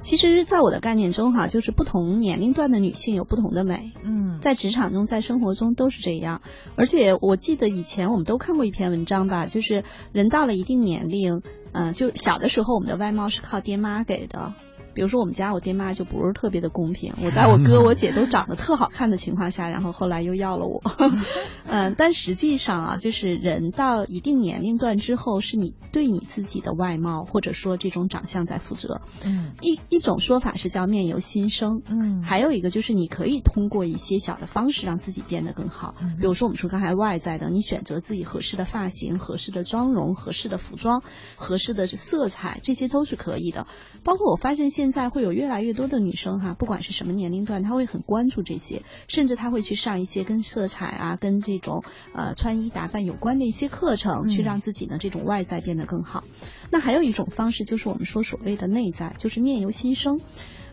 [0.00, 3.92] 其实，在我的概念中，哈，就是不同年龄段的女性有不同的美。
[4.04, 6.40] 嗯，在职场中，在生活中都是这样。
[6.76, 14.54] 而且，我记得以前我们都看过一篇文章吧，就是人到了一定年龄，嗯，就小的时候，我们的外貌是靠爹妈给的。
[14.98, 20.82] 比如说我们家我爹妈就不是特别的公平，我在我哥我姐都长得特好看的情况下，然后后来又要了我。
[21.70, 29.00] 嗯，但实际上啊，就是人到一定年龄段之后，是你对你自己的外貌或者说这种长相在负责。
[29.24, 31.82] 嗯，一一种说法是叫面由心生。
[31.86, 35.94] 嗯，还有一个就是你可以通过一些小的方式让自己变得更好。
[36.18, 41.04] 比如说我们说刚才外在的，你选择自己合适的发型、合适的妆容、合适的服装、
[41.36, 43.68] 合适的色彩，这些都是可以的。
[44.04, 56.24] 包括我发现现在会有越来越多的女生哈，不管是什么年龄段，她会很关注这些，甚至她会去上一些跟色彩啊、跟这种呃穿衣打扮有关的一些课程，去让自己呢这种外在变得更好。
[56.70, 60.20] 那还有一种方式就是我们说所谓的内在，就是面由心生。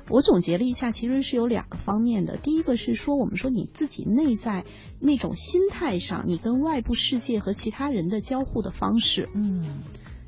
[0.08, 2.38] 我总结了一下，其实是有两个方面的。
[2.38, 4.64] 第一个是说，我们说你自己内在
[5.00, 9.28] 那种心态上，你跟外部世界和其他人的交互的方式。
[9.34, 9.64] 嗯，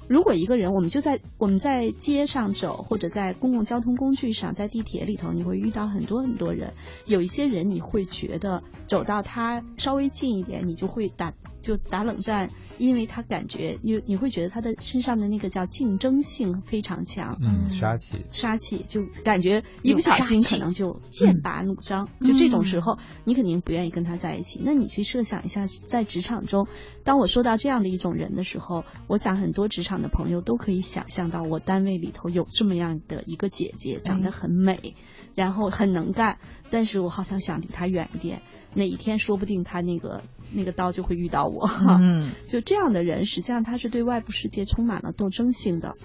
[0.08, 6.74] 如果一个人，我们就在我们在街上走，或者在公共交通工具上，在地铁里头，你会遇到很多很多人。
[7.06, 11.34] 有一些人，你会觉得走到他稍微近一点，你就会打。
[11.68, 24.62] 就打冷战，因为他感觉你你会觉得他的身上的那个叫竞争性非常强，嗯，杀气，杀气，就感觉一不小心可能就剑拔弩张，就这种时候，你肯定不愿意跟他在一起。
[24.64, 26.70] 那你去设想一下，在职场中，
[27.04, 34.96] 当我说到这样的一种人的时候，我想很多职场的朋友都可以想象到，我单位里头有这么样的一个姐姐，长得很美，
[35.36, 36.40] 然后很能干，
[36.70, 38.42] 但是我好像想离她远一点，
[38.74, 40.24] 哪一天说不定她那个。
[40.52, 41.70] 那个刀就会遇到我，
[42.02, 45.96] 嗯， 就这样的人，实际上他是对外部世界充满了斗争性的。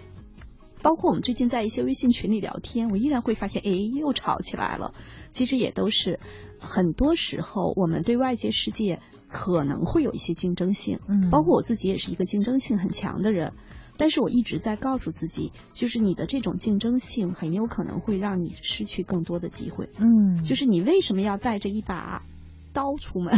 [0.83, 4.93] 包括我们最近在一些微信群里聊天，我依然会发现，哎，又吵起来了。
[5.31, 6.19] 其实也都是
[6.59, 13.53] 很多时候，我们对外界世界可能会有一些竞争性，嗯，包括我自己也是一个竞争性很强的人。
[13.97, 22.25] 但是我一直在告诉自己，就是你的这种竞争性很有可能会让你失去更多的机会，嗯，就是你为什么要带着一把？
[22.73, 23.33] 刀出门，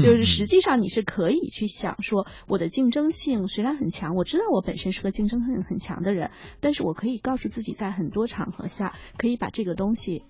[0.00, 10.22] 就是实际上你是可以去想说，我的竞争性虽然很强，我知道我本身是个竞争性很强的人，但是我可以告诉自己，在很多场合下可以把这个东西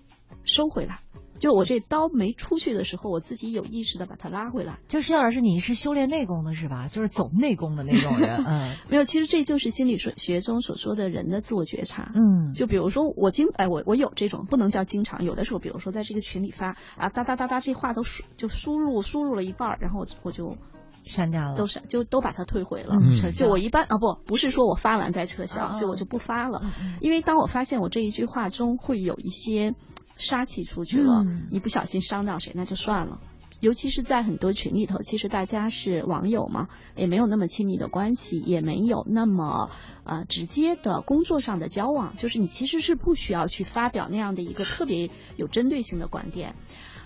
[0.43, 0.99] 收回来。
[1.39, 4.79] 就我这刀没出去的时候，我自己有意识的把它拉回来。
[4.89, 6.89] 就薛老师，你是修炼内功的是吧？
[6.91, 8.43] 就是走内功的那种人。
[8.45, 12.11] 嗯，没有，其实这就是心理学学中所说的人的自我觉察。
[12.13, 20.57] 嗯，就比如说我经哎我我有这种不能叫经常，有的时候比如说在这个群里发啊哒哒哒哒这话都输就输入输入了一半，然后我就
[21.05, 22.95] 删掉了，都删就都把它退回了。
[23.31, 26.69] 就我一般啊不不是说我发完再撤销，所以我就不发了，
[26.99, 29.73] 因为当我发现我这一句话中会有一些。
[30.19, 33.19] 杀气出去了，你不小心伤到谁那就算了。
[33.61, 39.69] 尤其是在很多群里头，其实大家是网友嘛，也没有那么亲密的关系，也没有那么
[40.05, 46.55] 呃直接的工作上的交往，就是你其实是不需要去发表那样的一个特别有针对性的观点。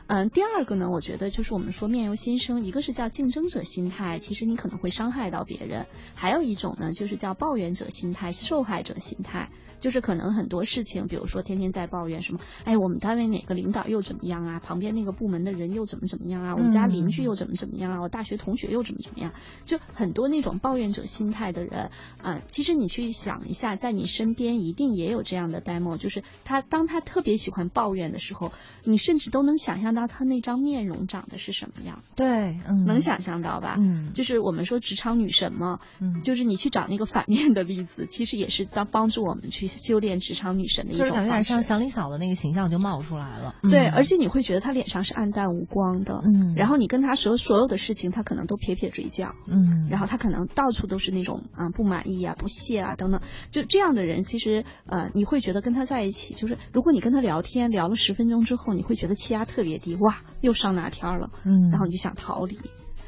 [0.08, 9.50] 嗯，第二个呢，我觉得就是我们说面由心生，一个是叫竞争者心态，其实你可能会伤害到别人；还有一种呢，就是叫抱怨者心态、受害者心态，
[9.80, 14.60] 就是可能很多事情，比如说天天在抱怨什么，哎，我们单位哪个领导又怎么样啊？
[14.60, 16.56] 旁边那个部门的人又怎么怎么样啊？
[16.56, 18.02] 我们家邻居又怎么怎么样啊？
[18.02, 19.34] 我大学同学又怎么怎么样？
[19.64, 21.92] 就很多那种抱怨者心态的人，
[22.22, 28.52] 嗯，其实你去想一下，在你身边一定也有这样的 demo，就是他当他特别喜欢抱怨的时候，
[28.84, 29.93] 你甚至都能想象。
[29.94, 32.04] 到他那张面容长得是什么样？
[32.16, 33.76] 对，嗯能想象到吧？
[33.80, 41.22] 嗯，就是我们说职场女神嘛，嗯，就是你去找那个反面的例子，其实也是当帮助我们去修炼职场女神的一种方式。
[41.28, 43.56] 有点像祥林嫂的那个形象就冒出来了。
[43.64, 53.22] 对，而且你会觉得她脸上是暗淡无光的，嗯，然后你跟她说所有的事情，她可能都撇撇嘴角，嗯，然后她可能到处都是那种啊不满意啊、不屑啊等等，
[53.52, 59.74] 就这样的人，其实呃，你会觉得跟她在一起，就是如果你跟她聊天聊了十分钟之后，你会觉得气压特别。
[59.96, 61.30] 哇，又上哪天了？
[61.44, 62.58] 嗯，然后你就想逃离，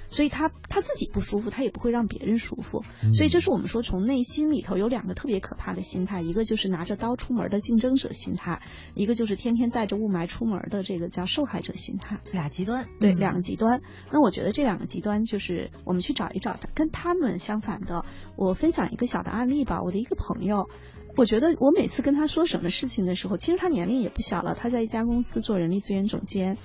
[0.10, 2.84] 所以他他自己不舒服，他也不会让别人舒服。
[3.14, 8.62] 所以这是我们说从内心里头有两个特别可怕的心态，一个就是拿着刀出门的竞争者心态，
[8.94, 12.20] 一个就是天天带着雾霾出门的这个叫受害者心态。
[12.32, 13.82] 俩极端，对，两个极端。
[14.12, 18.06] 那我觉得这两个极端就是我们去找一找，跟他们相反的。
[18.36, 20.70] 我分享一个小的案例吧，我的一个朋友。
[21.18, 26.58] 我觉得我每次跟他说什么事情的时候，其实他年龄也不小了，他在一家公司做人力资源总监，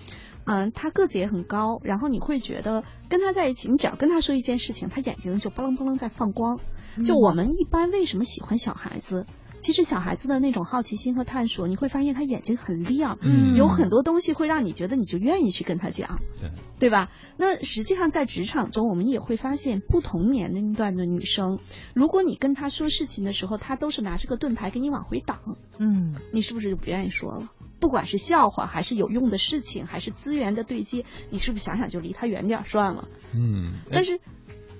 [0.44, 6.59] 嗯，他个子也很高，然后你会觉得跟他在一起，你只要跟他说一件事情，他眼睛就嘣楞嘣楞在放光。
[7.07, 9.26] 就我们一般为什么喜欢小孩子？
[9.61, 17.11] 其实小孩子的那种好奇心和探索，你会发现他眼睛很亮，嗯，有很多东西会让你觉得你就愿意去跟他讲，对，对吧？
[17.36, 21.58] 那实际上在职场中，我们也会发现不同年龄段的女生，
[21.94, 25.38] 如果你跟她说事情的时候，她都是拿着个盾牌给你往回挡，
[25.78, 27.50] 嗯，你是不是就不愿意说了？
[27.78, 33.08] 不管是笑话还是有用的事情，还是资源的对接，你是不是想想就离他远点算了？
[33.34, 34.20] 嗯，但是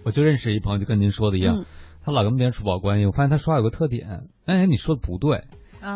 [0.05, 1.65] 我就认识一朋友，就跟您说的一样，
[2.05, 3.07] 他老跟别人处不好关系。
[3.07, 5.45] 我发现他说话有个特点，哎，你说的不对，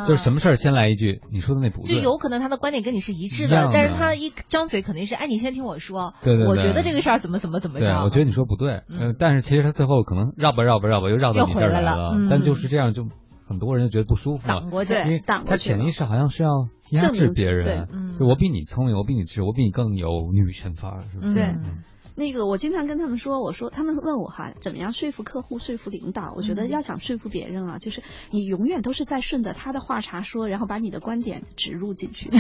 [0.06, 13.06] 就是什么事儿先来一句，你说的那不对，就有可能他的观点跟你是一致的，但是他一张嘴肯定是，哎，你先听我说，对对，我觉得这个事儿怎么怎么怎么着，我觉得你说不对，嗯，但是其实他最后可能绕吧绕吧绕吧又绕到你这儿来了，但就是这样就。
[13.46, 21.00] 很多人就觉得不舒服，挡过去，因为他潜意识好像是要压制别人，就我比你聪明，我比你智，我比你更有女神范儿，
[21.34, 21.54] 对。
[22.16, 26.32] 那个，我经常跟他们说，我说他们问我哈，怎么样说服客户、说服领导？
[26.36, 32.30] 我觉得要想说服别人啊，就是你永远都是在顺着他的话茬说，然后把你的观点植入进去。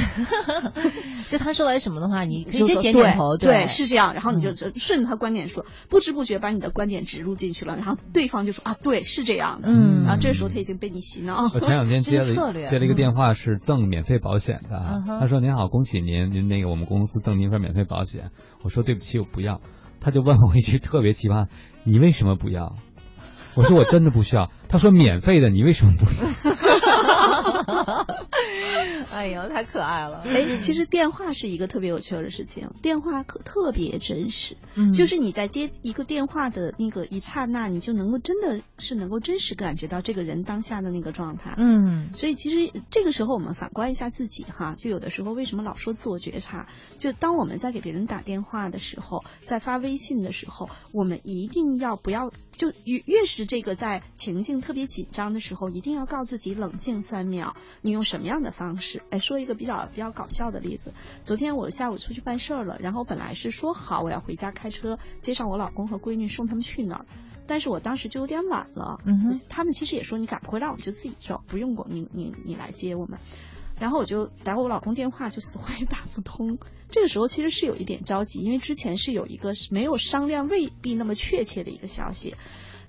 [1.30, 4.14] 就他说完什么的话，你可以先点点头，对，是这样。
[4.14, 9.68] 然后你就顺着他观点说，不知不觉把你的观点植入进去了，然后对方就说啊，对，是这样的。
[9.68, 11.50] 嗯，啊，这时候他已经被你洗脑。
[11.52, 12.26] 我前两天接了
[12.70, 15.02] 接了一个电话，是赠免费保险的。
[15.20, 18.30] 他说：“您好，恭喜您，您那个我们公司赠您一份免费保险。”
[18.62, 19.60] 我说：“对不起，我不要。”
[20.00, 21.48] 他就问我一句特别奇葩
[21.84, 22.76] ：“你为什么不要？”
[23.56, 26.10] 我说：“我真的不需要。”他说：“免费的，你为什么不要？”
[29.14, 30.22] 哎呦，太可爱了！
[30.26, 34.56] 哎，其实电话是一个特别有趣的事情，电话可特别真实。
[34.74, 41.54] 嗯，就是你在接一个电话的那个一刹那，你就能够真的是能够真实感觉到这个人当下的那个状态。
[41.58, 46.68] 嗯，所以其实这个时候我们反观一下自己哈，就有的时候为什么老说自我觉察？
[46.98, 57.56] 就当我们在给别人打电话的时候，在发微信的时候，我们一定要不要就越越是这个在情境特别紧张的时候，一定要告自己冷静三秒。
[57.82, 59.02] 你用什么样的方式？
[59.10, 60.92] 哎，说一个比较比较搞笑的例子。
[61.24, 67.06] 昨天我下午出去办事儿了，然后本来是说好我要回家开车接上我老公和闺女送他们去哪儿，
[67.46, 69.00] 但是我当时就有点晚了。
[69.04, 73.18] 嗯他们其实也说你赶不回来，我们就自己走，不用过你你你来接我们。
[73.78, 76.58] 然后我就打我老公电话，就死活也打不通。
[76.90, 82.34] 这个时候其实是有一点着急，因为之前是有一个没有商量未必那么确切的一个消息。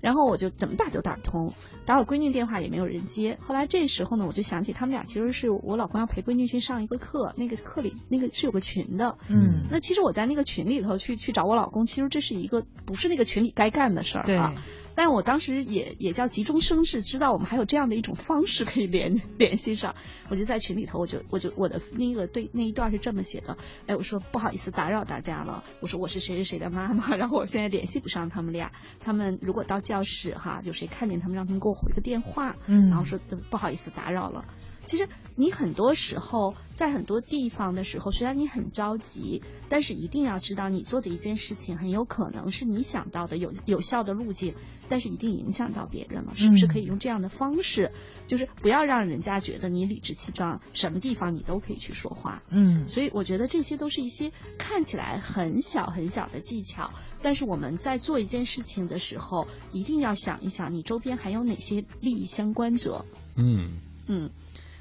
[0.02, 1.54] 然后我就怎么打都打不通，
[1.86, 3.38] 打我闺女电话也没有人接。
[3.44, 9.16] 后来这时候呢，我就想起他们俩其实是我老公要陪闺女去上一个课，那个课里那个是有个群的。
[9.28, 9.64] 嗯。
[9.70, 14.54] 那其实我在那个群里头去去找我老公，其实这是一个不是那个群里该干的事儿啊。
[14.96, 15.06] 对。
[15.06, 19.94] 但我当时也也叫急中生智，知道我们还有这样的一种方式可以联联系上，
[20.28, 34.44] 我就在群里头，我就我就我的那个对那一段是这么写的，哎，我说不好意思打扰大家了，我说我是谁谁谁的妈妈，然后我现在联系不上他们俩，他们如果到教室哈，有谁看见他们，让他们给我回个电话，嗯，然后说不好意思打扰了。
[34.86, 44.54] 其实你很多时候在很多地方的时候，虽然你很着急，但是一定要知道你做的一件事情很有可能是你想到的有有效的路径，
[44.88, 47.92] 但是一定影响到别人了，是不是可以用这样的方式？
[48.26, 52.42] 就是不要让人家觉得你理直气壮，什么地方你都可以去说话。
[52.50, 56.90] 嗯，所以我觉得这些都是一些看起来很小很小的技巧，
[57.22, 63.04] 但是我们在做一件事情的时候，一定要想一想你周边还有哪些利益相关者。
[63.36, 64.30] 嗯嗯。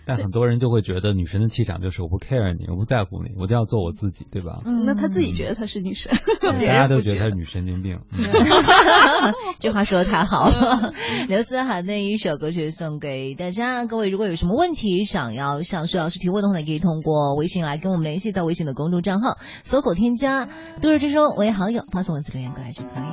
[0.05, 4.61] 但很多人就会觉得女神的气场就是我不 care 你，我不在乎你，我就要做我自己，对吧？
[4.65, 7.99] 嗯，那他自己觉得她是女神， 大家都觉得她是女神经病。
[9.59, 10.93] 这话说的太好了。
[11.27, 20.47] 刘思涵的一首歌曲送给大家，各位如果有什么问题想要向徐老师提问的话，可以通过微信来跟我们联系，在微信的公众账号搜索添加
[20.81, 23.05] “都市之声”为好友，发送文字留言过来就可以。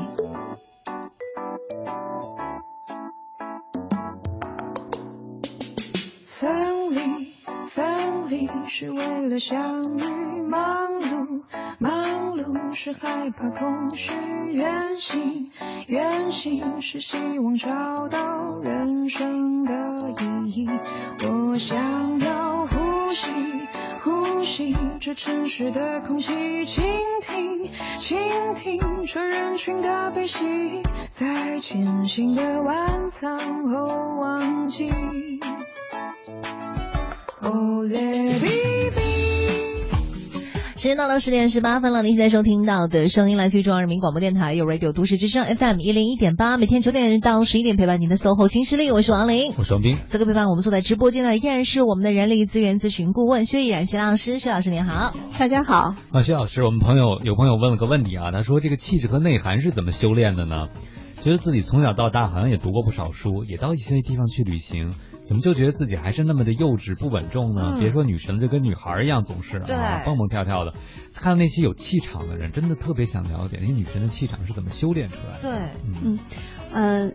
[8.67, 11.43] 是为了相遇，忙碌
[11.79, 14.13] 忙碌是害怕空虚，
[14.53, 15.51] 远行
[15.87, 20.15] 远行是希望找到人生的
[20.47, 20.69] 意义。
[21.29, 23.31] 我想要呼吸
[24.03, 26.85] 呼吸这城市的空气，倾
[27.21, 28.19] 听倾
[28.55, 33.87] 听这人群的悲喜，在艰辛的晚餐后
[34.19, 34.91] 忘记。
[40.77, 49.97] 时间到了十点十八分了，您现在收听到的声音来自于中央人民广播电台有 Radio 都市之声 FM 一零一点八，每天九点到十一点陪伴您的 SOHO 新势力，我是王琳，我是王斌。
[50.07, 55.95] 此刻陪伴我们坐在直播间的依然是我们的人力资源咨询顾问薛逸然薛老师，薛老师您好，大家好。
[56.13, 60.69] 啊，薛老师，我们朋友有朋友问了个问题啊，他说这个气质和内涵是怎么修炼的呢？
[61.23, 64.93] 觉得自己从小到大好像也读过不少书，也到一些地方去旅行，
[65.25, 67.79] 怎么就觉得自己还是那么的幼稚不稳重呢？
[67.79, 70.75] 别说女神了，就跟女孩一样，总是啊蹦蹦跳跳的。
[71.15, 75.43] 看到那些有气场的人，真的特别想了解那些女神的气场是怎么修炼出来的。
[75.43, 75.53] 对，
[75.87, 76.19] 嗯
[76.73, 77.15] 嗯。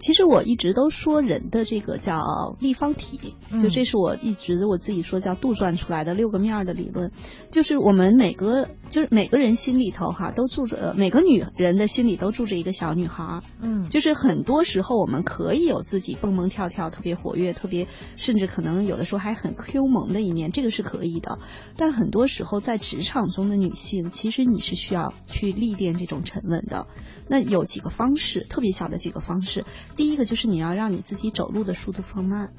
[0.00, 7.12] 其实我一直都说人的这个叫立方体，就这是我一直我自己说叫杜撰出来的六个面的理论，
[7.52, 17.86] 就是我们每个就是每个人心里头哈都住着，每个女人的心里都住着一个小女孩，嗯，就是很多时候我们可以有自己蹦蹦跳跳、特别活跃、特别
[18.16, 21.38] 甚至可能有的时候还很 Q 萌的一面，这个是可以的。
[21.76, 26.86] 但很多时候在职场中的女性，其实你是需要去历练这种沉稳的。
[27.28, 29.64] 那有几个方式，特别小的几个方式。
[29.96, 32.52] 第一个就是你要让你自己走路的速度放慢，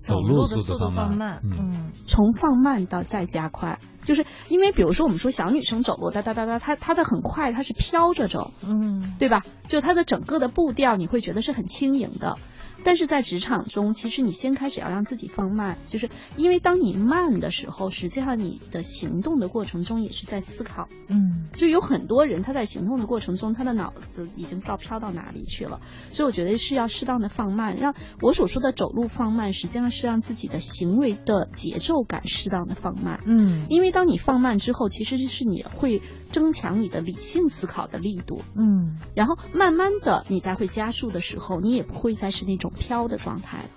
[0.00, 9.44] 走路的速度放慢，嗯，从放慢到再加快，就是因为比如说我们说小女生走路哒哒哒哒，她她的很快，她是飘着走，嗯，对吧？
[9.68, 12.38] 就她的整个的步调你会觉得是很轻盈的。
[12.84, 20.86] 但是在职场中，其实你先开始要让自己放慢，就是因为当你慢的时候，实际上你的行动的过程中也是在思考。
[21.08, 25.80] 嗯，就有很多人他在行动的过程中，他的脑子已经不知道飘到哪里去了。
[26.12, 33.20] 所以我觉得是要适当的放慢，让我所说的走路放慢，实际上是让自己的行为的节奏感适当的放慢。
[33.24, 38.42] 嗯，因为当你放慢之后，其实是你会增强你的理性思考的力度。
[38.54, 42.70] 嗯，然后慢慢的你再会加速的时候，你也不会再是那种。
[42.78, 43.70] 飘的状态了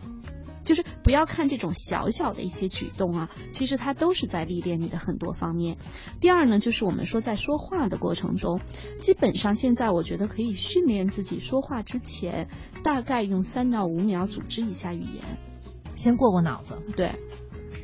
[0.66, 5.78] 就是不要看这种小小的一些举动啊，其实它都是在历练你的很多方面。
[6.20, 8.60] 第二呢，就是我们说在说话的过程中，
[9.00, 12.50] 基本上现在我觉得可以训练自己说话之前，
[12.84, 15.24] 大概用三到五秒组织一下语言，
[15.96, 16.78] 先过过脑子。
[16.96, 17.16] 对，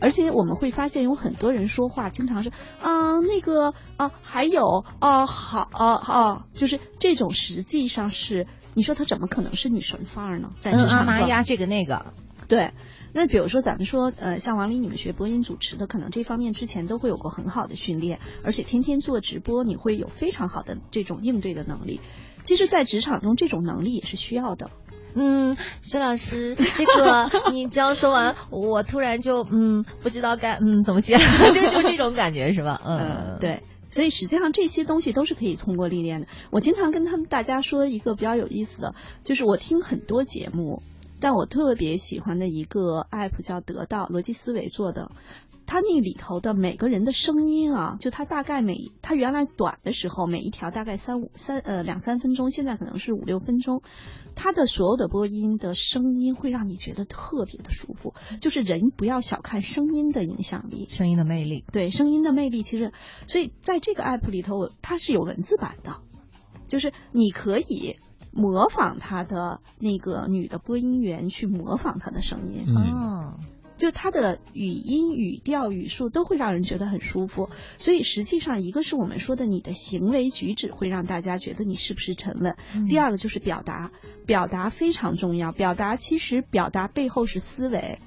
[0.01, 2.49] 而且我们会发现有很多人说话经常是
[2.81, 8.47] 啊那个啊还有啊好啊啊，就是这种实际上是。
[8.77, 10.49] 你说她怎么可能是女神范儿呢？
[10.59, 12.07] 在职场上，呀，这个那个，
[12.49, 12.73] 对。
[13.13, 22.01] 那比如说咱们说，呃，像王丽你们学播音主持的，可能这方面之前都会有过很好的训练，而且天天做直播，你会有非常好的这种应对的能力。
[22.43, 24.69] 其实，在职场中，这种能力也是需要的。
[25.15, 31.17] 嗯，薛老师，这个 你刚说完，我突然就嗯不知道该嗯怎么接，
[31.53, 32.79] 就就这种感觉是吧？
[32.85, 33.63] 嗯，对。
[33.91, 36.27] 所以实际上这些东西都是可以通过历练的。
[36.49, 38.93] 我经常跟他们大家说一个比较有意思的，
[39.23, 40.83] 就是我听很多节目，
[41.21, 45.11] 但我特别喜欢的一个 app 叫得到逻辑思维做的。
[45.65, 53.81] 它那里头的每个人的声音啊，就它大概每它原来短的时候，每一条大概三五三呃两三分钟，现在可能是五六分钟。
[54.35, 58.13] 它的所有的播音的声音会让你觉得特别的舒服。
[58.39, 61.65] 就是人不要小看声音的影响力，声音的魅力。
[61.71, 62.91] 对，声音的魅力其实，
[63.27, 65.95] 所以在这个 app 里头，它是有文字版的，
[66.67, 67.95] 就是你可以
[68.31, 72.65] 模仿它的那个女的播音员去模仿她的声音。
[72.67, 73.54] 嗯。
[73.77, 82.55] 就它的语音、语调、语速都会让人觉得很舒服，所以实际上一个是我们说的你的行为举止会让大家觉得你是不是沉稳，
[82.87, 83.91] 第二个就是表达，
[84.25, 87.99] 表达非常重要，表达其实表达背后是思维。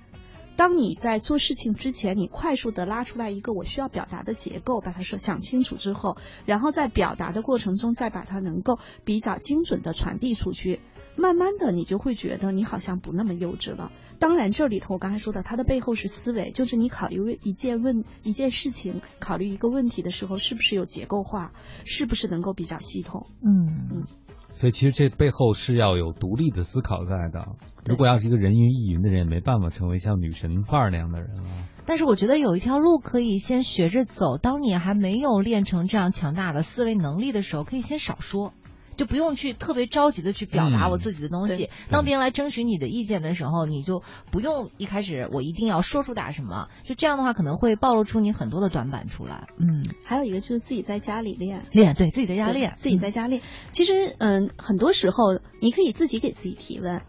[0.57, 6.17] 当你在做事情之前，你快速的拉出来一个我需要表达的结构，把它说想清楚之后，
[6.47, 10.81] 然后在表达的过程中再把它能够比较精准的传递出去。
[11.19, 13.91] 慢慢的，你就会觉得你好像不那么幼稚了。
[14.21, 21.53] 当然，这里头我刚才说的，它的背后是思维，就是你考虑一件问一件事情，考虑一个问题的时候，是不是有结构化，
[21.85, 23.27] 是不是能够比较系统？
[23.43, 24.05] 嗯嗯。
[24.55, 27.47] 所以其实这背后是要有独立的思考在的。
[27.87, 31.69] 如果要是一个人云亦云的人，也没办法成为像女神范儿那样的人啊。
[31.87, 34.37] 但是我觉得有一条路可以先学着走。
[34.37, 38.53] 当你还没有练成这样强大的思维能力的时候，可以先少说。
[38.99, 41.71] 就不用去特别着急的去表达我自己的东西。
[41.89, 46.69] 当别人来征询你的意见的时候，你就不用一开始我一定要说出点什么。
[46.83, 49.47] 就这样的话，可能会暴露出你很多的短板出来。
[49.57, 53.41] 嗯，还有一个就是自己在家里练练，对自己在家练，自己在家练。
[53.71, 57.01] 其实，嗯，很多时候你可以自己给自己提问，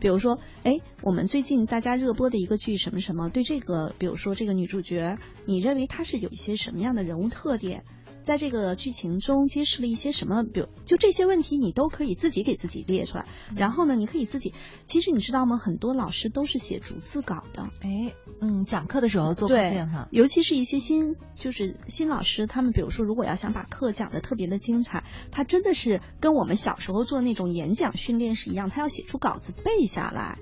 [0.00, 5.16] 比如说，哎，我们最近大家热播的一个剧什么什么，对这个，比如说这个女主角，
[5.46, 7.84] 你认为她是有一些什么样的人物特点？
[8.22, 10.42] 在这个剧情中揭示了一些什么？
[10.44, 13.26] 比如，就这些问题，你都可以自己给自己列出来。
[13.56, 14.54] 然后呢，你可以自己，
[14.86, 15.58] 其实你知道吗？
[15.58, 17.68] 很多老师都是写逐字稿的。
[17.80, 20.08] 哎，嗯，讲课的时候做课件哈。
[20.10, 30.38] 尤其是一些新，就是新老师，他们比如说，如果要想把课讲的特别的精彩，他真的是跟我们小时候做那种演讲训练是一样，他要写出稿子背下来。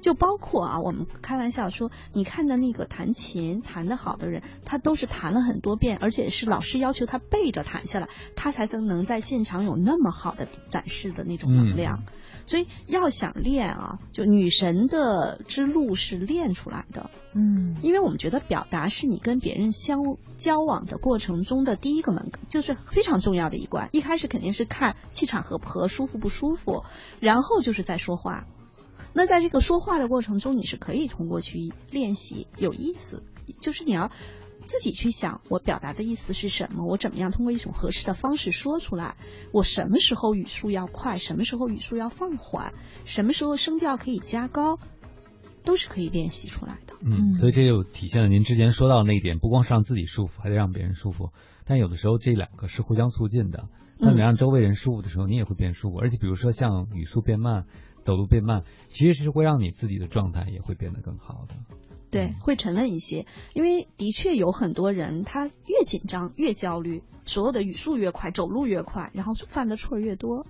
[0.00, 12.02] 就包括啊，我们开玩笑说，你看的那个弹琴弹得好的人，他都是弹了很多遍，而且是老师要求他背着弹下来，他才能能在现场有那么好的展示的那种能量。
[12.46, 17.10] 所以要想练啊，就女神的之路是练出来的。
[17.32, 20.00] 嗯，因为我们觉得表达是你跟别人相
[20.36, 23.88] 交往的过程中的第一个门，就是非常重要的一关。
[23.92, 26.82] 一开始肯定是看气场合不合，舒服不舒服，
[27.20, 28.46] 然后就是在说话。
[29.12, 33.22] 那在这个说话的过程中，你是可以通过去练习有意思，
[33.60, 34.10] 就是你要。
[34.66, 36.84] 自己去想，我表达的意思是什么？
[36.86, 39.16] 我怎么样通过一种合适的方式说出来？
[39.52, 41.16] 我什么时候语速要快？
[41.16, 42.72] 什么时候语速要放缓？
[43.04, 44.78] 什么时候声调可以加高？
[45.64, 46.94] 都是可以练习出来的。
[47.00, 51.30] 嗯，所以这就体现了您之前说到那一点，不光是让自己舒服，还得让别人舒服。
[51.64, 53.68] 但有的时候这两个是互相促进的。
[53.98, 55.98] 当你让周围人舒服的时候，你也会变舒服。
[55.98, 57.66] 而且比如说像语速变慢、
[58.04, 61.54] 走路变慢，其实是会让你自己的状态也会变得更好的。
[62.10, 63.24] 对，会沉稳一些，
[63.54, 70.44] 因为的确有很多人，他越紧张越焦虑，所有的语速越快，走路越快，然后犯的错越多，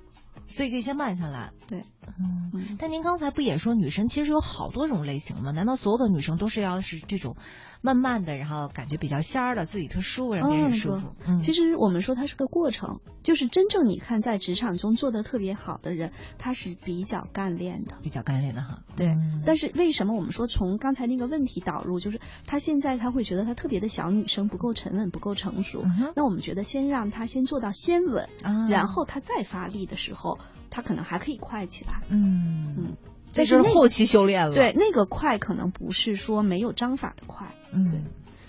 [0.47, 1.53] 所以可以先慢下来。
[1.67, 1.85] 对，
[2.19, 5.51] 嗯，但您刚才不也说女生其实有好多种类型吗？
[5.51, 7.37] 难道所有的女生都是要是这种？
[7.83, 11.15] 慢慢的，然后感觉比较仙儿的，自己特舒服，让别人舒服。
[11.39, 18.83] 其实我们说它是个过程，就是真正你看在职场中做的特别好的人，他是比较干练的，比较干练的哈。
[18.97, 19.17] 对。
[19.47, 25.85] 但是为什么我们说从刚才那个问题导入，就是他现在他会觉得他特别的小女生不够沉稳，不够成熟。
[26.15, 28.29] 那我们觉得先让他先做到先稳，
[28.69, 32.03] 然后他再发力的时候，他可能还可以快起来。
[32.09, 32.97] 嗯嗯。
[33.33, 34.55] 这是后期修炼了。
[34.55, 37.55] 对，那个快可能不是说没有章法的快。
[37.73, 38.05] 嗯，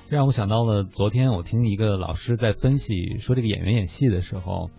[0.09, 4.69] 这让我想到了昨天我听一个老师在分析说这个演员演戏的时候，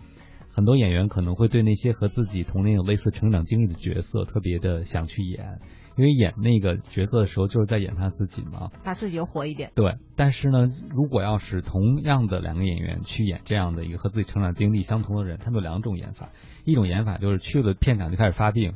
[0.51, 5.59] 很多演员可能会对那些和自己童年有类似成长经历的角色特别的想去演，
[5.97, 9.71] 因为演那个角色的时候就是在演他自己嘛，把自己又活一遍。
[9.73, 16.29] 对，但是呢，如果要是同样的两个演员去演这样的一个和自己成长经历相同的人，他们有两种演法，
[16.65, 18.73] 一种演法就是去了片场就开始发病。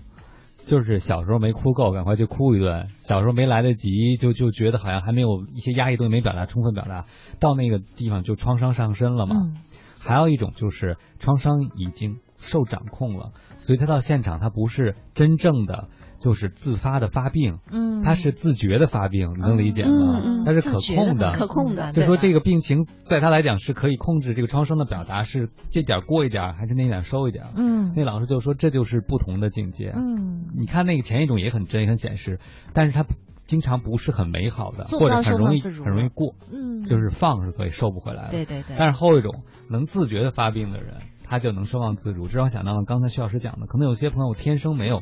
[0.68, 7.05] 就是小时候没哭够，赶快去哭一顿；小时候没来得及，就就觉得好像还没有一些压抑东西没表达充分表达，
[7.39, 9.53] 到那个地方就创伤上身了嘛。
[9.97, 15.88] 还有一种就是创伤已经受掌控了，所以他到现场他不是真正的。
[16.28, 20.19] 就是自发的发病，嗯，他是自觉的发病，你能理解吗？
[20.25, 21.93] 嗯他是可控的，可控的。
[21.93, 27.45] 就说这个病情在他来讲是可以控制，这个创伤的表达是这点过一点，还是那点收一点？
[27.55, 29.93] 嗯，那老师就说这就是不同的境界。
[29.95, 32.41] 嗯，你看那个前一种也很真也很显示，
[32.73, 33.05] 但是他
[33.45, 36.36] 经常不是很美好的，或者很容易很容易过。
[36.51, 38.32] 嗯，就是放是可以收不回来的。
[38.32, 38.75] 对对对。
[38.78, 42.28] 但是后一种能自觉的发病的人，他就能收放自如。
[42.28, 45.01] 这让我想到了刚才徐老师讲的，可能有些朋友天生没有。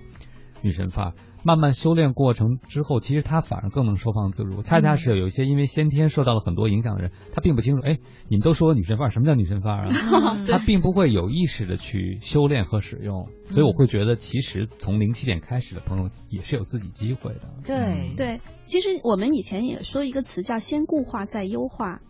[0.65, 1.13] 女神范儿，
[1.43, 4.63] 慢慢修炼过程之后，其实她反而更能收放自如。
[4.63, 7.99] 恰恰是有一些因为先天受到了很多影响的人，他并不清楚，哎，
[8.29, 9.93] 你们都说女神范儿，什么叫女神范儿啊？
[10.49, 13.29] 他并不会有意识的去修炼和使用。
[13.49, 17.41] 所以我会觉得，其实从零起点开始的朋友也是有自己机会的。
[17.63, 22.01] 对对，其实我们以前也说一个词叫先固化再优化，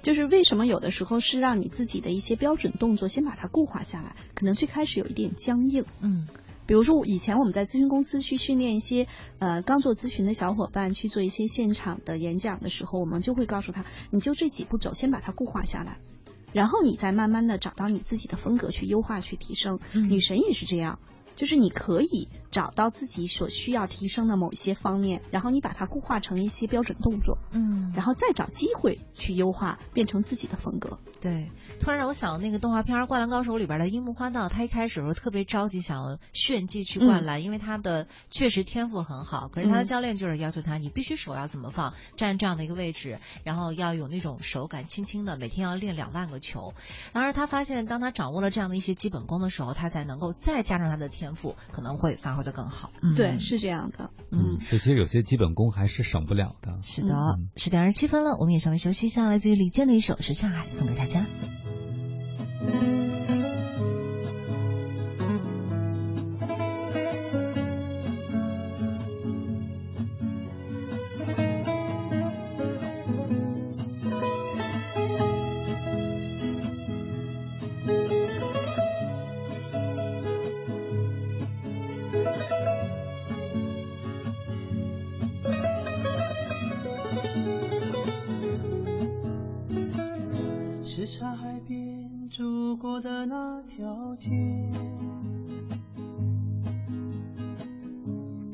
[0.00, 5.84] 就是为什么有的时候是让你自己的一些标准动作先把它固化下来，可能最开始有一点僵硬。
[6.00, 6.28] 嗯。
[6.66, 9.06] 比如说，以前我们在咨询公司去训练一些
[9.38, 15.98] 呃刚做咨询的小伙伴去做一些现场的演讲的时候，我们就会告诉他，你就这几步走，先把它固化下来，
[16.52, 19.78] 然后你再慢慢的找到你自己的风格去优化去提升。
[19.92, 20.98] 女神也是这样。
[21.36, 30.98] 就是你可以找到自己所需要提升的某一些方面，然后你把它固化成一些标准动作，嗯，然后再找机会去优化，变成自己的风格。
[31.20, 31.50] 对，
[31.80, 46.72] 突然让我想那个动画片《灌篮高手》里边的樱木花道，他一开始时候特别着急想要炫技去灌篮，因为他的确实天赋很好，可是他的教练就是要求他，你必须手要怎么放，站这样的一个位置，然后要有那种手感，轻轻的，每天要练两万个球。
[47.12, 51.10] 然而他发现，当他掌握了这样的一些基本功的时候，他才能够再加上他的。
[51.16, 56.78] 天赋可能会发挥的更好，对，是这样的，嗯，所以其实有些基本功还是省不了的。
[56.82, 61.26] 是的，十点二十七分了，我们也稍微休息一下，来自于李健的一首《是上海》，送给大家。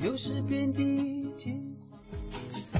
[0.04, 1.22] 又是遍地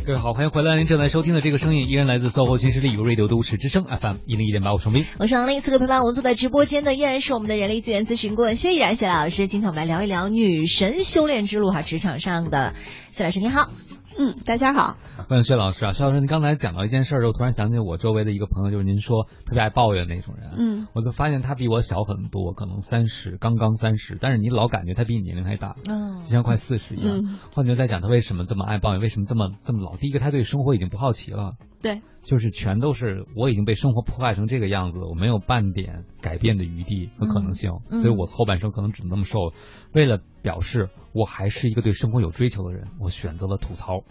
[0.04, 0.74] 各位好，欢迎回来！
[0.74, 5.60] 您正在收听的这个声音依然来自搜狐新势力 Radio 都市之声 FM 一零一点八，我双斌，我是王丽。
[5.60, 9.46] 此刻陪伴我们坐在直播间的依然是我们的人力资源咨询顾问薛逸然薛老师。
[9.46, 12.74] 今天我们来聊一聊女神修炼之路哈，职场上的
[13.12, 13.70] 薛老师你好。
[14.18, 14.96] 嗯，大家好，
[15.28, 27.22] 问薛老师啊，薛老师，您刚才讲到一件事儿，我突然想起我周围的一个朋友，就是您说特别爱抱怨那种人，嗯，我就发现他比我小很多，可能三十，刚刚三十，但是你老感觉他比你年龄还大，嗯，就像快四十一样。
[27.54, 29.00] 换句话在讲，他为什么这么爱抱怨？
[29.00, 29.96] 为什么这么这么老？
[29.96, 32.00] 第一个，他对生活已经不好奇了，对。
[32.24, 39.52] 就是全都是我已经被生活破坏成这个样子，我没有半点改变的余地和可能性，所以我后半生可能只能那么受。
[39.92, 44.04] 为了表示我还是一个对生活有追求的人，我选择了吐槽，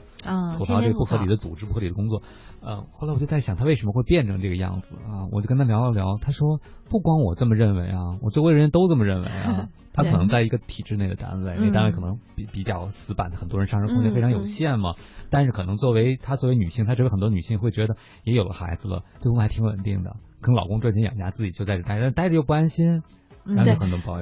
[0.57, 2.21] 吐槽这个不合理的组织、不合理的工作。
[2.61, 5.31] 呃，后来我就在想，他为什么会变成这个样子啊？
[5.31, 6.59] 我就跟他聊了聊，他说
[6.89, 9.69] 不光我这么认为啊，我周围人都这么认为啊。
[9.93, 14.95] 他可能在一个体制内的单位，那单位可能比比较死板的，很多人上升空间非常有限嘛。
[15.29, 23.03] 但是可能作为她作为女性，她周围很多女性会觉得也有了孩子了，对方还挺稳定的，跟老公赚钱养家，自己就在这待着，待着又不安心。
[23.45, 23.75] 对，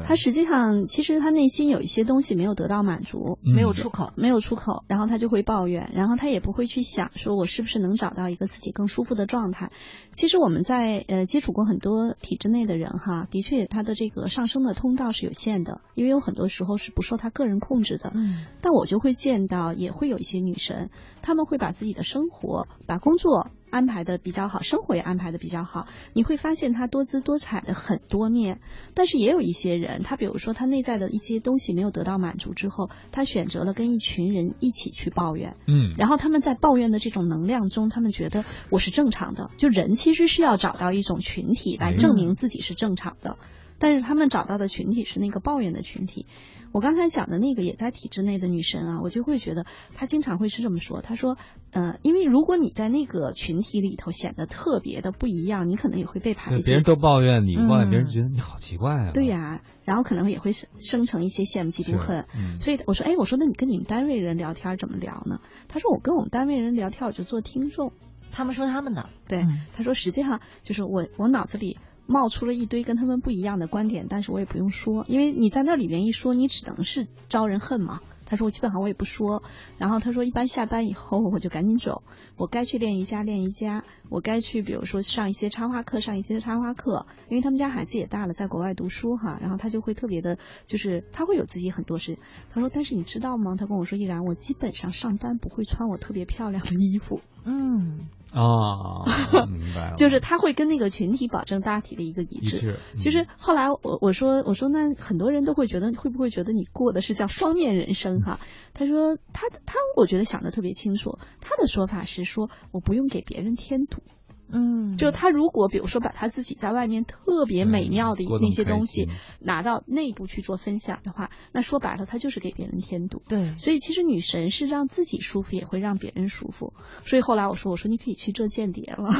[0.05, 9.71] 他实际上其实他内心有一些东西没有得到满足，没有出口，没有出口，然后他就会抱怨，然后他也不会去想说我是不是能找到一个自己更舒服的状态。
[10.13, 18.11] 其实我们在呃接触过很多体制内的人哈，的确他的这个上升的通道是有限的，因为有很多时候是不受他个人控制的。
[18.15, 20.89] 嗯，但我就会见到也会有一些女神，
[21.21, 23.49] 他们会把自己的生活、把工作。
[23.69, 28.59] 安排的比较好，生活也安排的比较好，你会发现他多姿多彩的很多面。
[28.93, 35.55] 但是也有一些人，他比如说他内在的一些东西没有得到满足之后，他选择了跟一群人一起去抱怨。
[35.67, 39.49] 嗯，然后他们在抱怨的这种能量中，他们觉得我是正常的。
[39.57, 43.37] 就人其实是要找到一种群体来证明自己是正常的，
[43.79, 46.27] 但是他们找到的群体是那个抱怨的群体。
[46.71, 49.65] 我刚才讲的那个也在体制内的女神啊，我就会觉得
[49.95, 51.01] 她经常会是这么说。
[51.01, 51.35] 她说，
[51.71, 56.61] 呃，因为如果你在那个群体里头显得特别的不一样，你可能也会被排挤。
[56.61, 59.11] 别人都抱怨你，抱怨别人觉得你好奇怪啊。
[59.15, 62.25] 对呀，然后可能也会生生成一些羡慕嫉妒恨。
[62.59, 65.41] 所以我说，哎，我说那你跟你们单位人聊天怎么聊呢？
[65.67, 67.93] 他说我跟我们单位人聊天，我就做听众，
[68.31, 69.09] 他们说他们的。
[69.27, 69.43] 对，
[69.75, 71.79] 他说实际上就是我我脑子里。
[72.09, 78.01] 冒出了一堆跟他们不一样的观点，但是我也不用说，因为你在那里面一说，你只能是招人恨嘛。
[78.25, 79.43] 他说我基本上我也不说，
[79.77, 82.01] 然后他说一般下班以后我就赶紧走，
[82.35, 92.17] 我该去练瑜伽练瑜伽，我该去比如说上一些插花课上一些插花课，因为他们家孩子也大了，在国外读书哈，然后他就会特别的，就是他会有自己很多事。
[92.49, 93.55] 他说但是你知道吗？
[93.55, 97.21] 他跟我说依然我基本上上班不会穿我特别漂亮的衣服。
[97.45, 98.07] 嗯。
[98.31, 99.05] 啊，
[99.49, 102.77] 明白了，就是他会跟那个群体保证大体的一个一致。
[103.01, 108.39] 就是后来我我说我说那很多人都会觉得会不会觉得你过的是叫双面人生哈？
[108.75, 114.03] 他说他他我觉得想的特别清楚，他的说法是说我不用给别人添堵。
[114.51, 119.07] 嗯，就他如果比如说把他自己在外面特别美妙的那些东西
[119.39, 123.21] 拿到内部去做分享的话，那说白了他就是给别人添堵。
[123.29, 126.73] 对，所以其实女神是让自己舒服，也会让别人舒服。
[127.05, 129.13] 所以后来我说，我说你可以去做间谍了，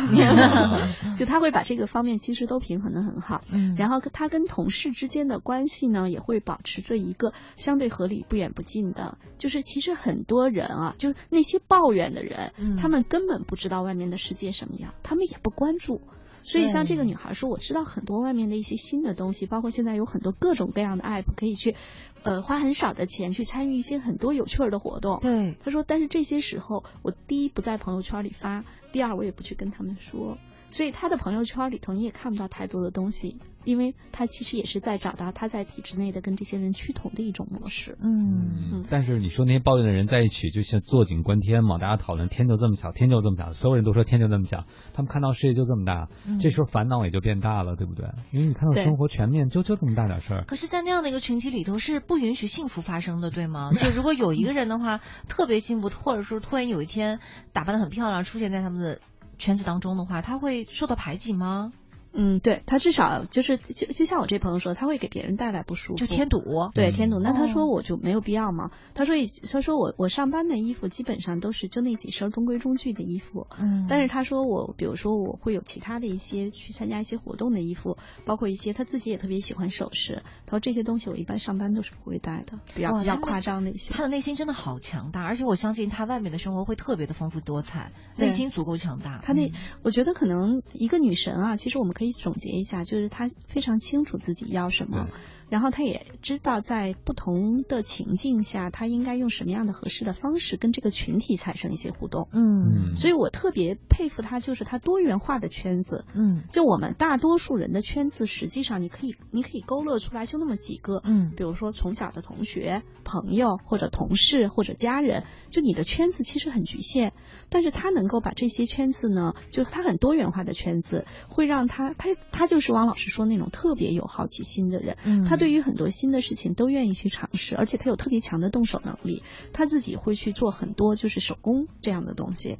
[1.19, 3.43] 就他会把这个方面其实都平衡的很好。
[3.53, 9.19] 嗯，然后他跟同事之间的关系呢，也会保持着一个相对合理、不远不近的。
[9.37, 15.18] 就是其实很多人啊，就是那些抱怨的人，他们根本不知道外面的世界什么样，他们。
[15.25, 16.01] 也不关注，
[16.43, 21.75] 所以像这个女孩说，我知道很多外面的一些新的东西，包括现在有很多各种各样的 app 可以去，
[22.23, 25.19] 呃，花很少的钱去参与一些很多有趣儿的活动。
[25.21, 30.37] 对，她说，但是这些时候，我第一不在朋友圈里发，第二我也不去跟他们说。
[30.71, 37.97] 所以他的朋友圈里头你也看不到太多的东西，因为他其实也是在找到他在体制内的跟这些人趋同的一种模式。
[38.01, 46.07] 嗯，但是你说那些抱怨的人在一起，就像坐井观天嘛，大家讨论天就这么小，天就这么小，所有人都说天就这么小，他们看到世界就这么大，
[46.39, 48.09] 这时候烦恼也就变大了，对不对？
[48.31, 50.43] 因为你看到生活全面就就这么大点事儿。
[50.45, 53.71] 可是，在那样的一个群体里头是不允许幸福发生的，对吗？
[53.77, 57.19] 就如果有一个人的话特别幸福，或者说突然有一天
[57.53, 58.99] 打扮的很漂亮出现在他们的。
[59.39, 61.73] 圈子当中的话，他会受到排挤吗？
[62.11, 66.39] 嗯，对他至少就是就就像我这朋友说，他会给别人带来不舒服，就添堵。
[66.73, 68.71] 对添堵，那他说我就没有必要吗？
[68.95, 69.15] 他说
[69.51, 73.45] 他说我我上班的衣服基本上都是就那几身中规中矩的衣服。
[73.59, 73.85] 嗯。
[73.87, 80.23] 但是他说我比如说我会有其他的一些去参加一些活动的衣服，包括一些他自己也特别喜欢首饰。
[80.47, 83.93] 他说这些东西我一般上班都是不会带的，比较比较夸张的一些。
[83.93, 89.19] 他的内心真的好强大，而且我相信他外面的生活会特别的丰富多彩，内心足够强大。
[89.23, 89.51] 他那
[89.83, 91.93] 我觉得可能一个女神啊，其实我们。
[91.99, 95.09] 可以总结一下，就是他非常清楚自己要什么。
[95.49, 102.29] 然后他也知道在不同的情境下，他应该用什么样的合适的方式跟这个群体产生一些互动。
[102.31, 106.05] 嗯，所以我特别佩服他，就是他多元化的圈子。
[106.13, 111.01] 嗯，就我们大多数人的圈子，实际上你可以你可以勾勒出来就那么几个。
[111.03, 117.11] 嗯，比如说从小的同学、朋友或者同事或者家人，就你的圈子其实很局限。
[117.49, 124.95] 但是他能够把这些圈子呢，就是他很多元化的圈子，会让他他他就是王老师说那种特别有好奇心的人。
[125.03, 125.39] 嗯，他。
[125.39, 129.23] 对于很多新的事情都愿意去尝试，而且他有特别强的动手能力，
[129.53, 132.57] 他自己会去做很多就是手工这样的东西。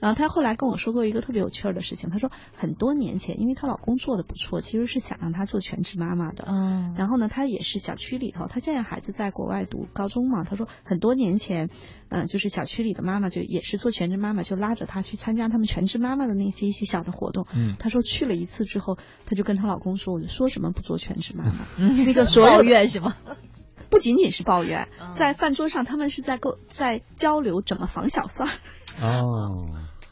[0.00, 6.44] 然后她后来跟我说过一个特别有趣儿的事情，她说很多年前，因为她老公做的不错，其实是想让她做全职妈妈的。
[6.48, 6.94] 嗯。
[6.96, 10.44] 然后呢，她也是小区里头，她现在孩子在国外读高中嘛。
[10.44, 11.70] 她说很多年前，
[12.08, 17.46] 嗯，就是小区里的妈妈就也是做全职妈妈，就拉着她去参加他们全职妈妈的那些一些小的活动。
[17.54, 17.76] 嗯。
[17.78, 22.04] 她说去了一次之后，她就跟她老公说：“我就说什么不做全职妈妈。”嗯。
[22.04, 23.14] 那个 所有怨是吗？
[23.90, 24.86] 不仅仅是抱怨，
[25.16, 28.52] 在饭桌上他们是在沟在交流怎么防小三儿。
[29.00, 29.66] 哦。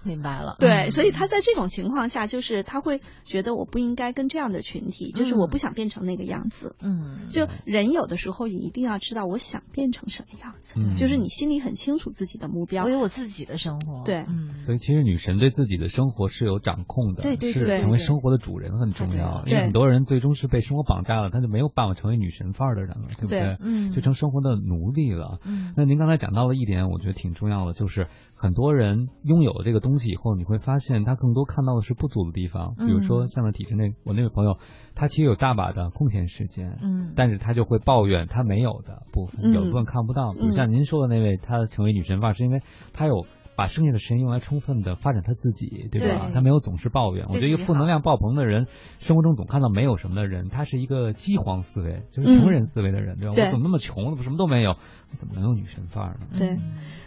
[0.05, 6.76] 明白了，对，所以他在这种情况下，就是他会觉得我不应该跟这样的群体，就是我不想变成那个样子。
[6.80, 12.84] 嗯，就人有的时候也一定要知道我想变成什么样子，就是你心里很清楚自己的目标。
[12.84, 14.05] 我有我自己的生活。
[14.05, 14.24] 对，
[14.64, 19.43] 所以其实女神对自己的生活是有掌控的，对对是成为生活的主人很重要。
[19.47, 23.57] 因为很多人最终是被生活绑架了，他就没有办法成为女神范儿的人了，对不对？
[23.61, 25.41] 嗯，就成生活的奴隶了。
[25.43, 28.07] 嗯，那您刚才讲到了一点，我觉得挺重要的，就是
[28.37, 30.76] 很多人拥有了这个东西以后，你会发。
[30.78, 34.59] 现他更多看到的是不足的地方，比如说像在体制内，我那位朋友，
[34.95, 40.34] 他其实有大把的空闲时间，嗯，但是他就会抱怨他没有的部分，有部分看不到。
[40.34, 42.61] 比如像您说的那位，他成为女神范是因为
[42.93, 43.26] 他有
[43.57, 46.30] 把剩下的时间用来充分的发展他自己，对吧？
[46.34, 47.24] 他没有总是抱怨。
[47.30, 48.66] 我觉得一个负能量爆棚的人，
[48.99, 53.34] 生活中总看到没有什么的人，他是一个饥荒思维，就是穷人思维的人，对吧？
[53.34, 54.76] 我怎么那么穷，怎么什么都没有？
[55.18, 56.38] 怎么能有女神范儿呢？
[56.38, 56.59] 对。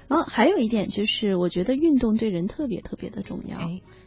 [0.08, 3.58] 然后还有一点就是，我觉得运动对人特别特别的重要。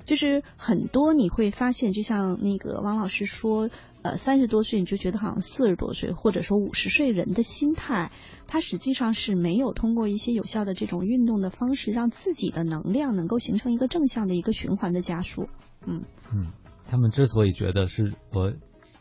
[0.04, 3.70] 就是很多你会发现，就像那个王老师说，
[4.02, 8.10] 呃，三十多岁你就觉得好像四十多岁，或者说五十岁人的心态，
[8.48, 15.48] 他实际上是没有通过一些有效的这种运动的方式，让自己的能量能够形成一个正向的一个循环的加速。
[15.86, 16.02] 嗯
[16.34, 16.50] 嗯，
[16.90, 18.52] 他们之所以觉得是我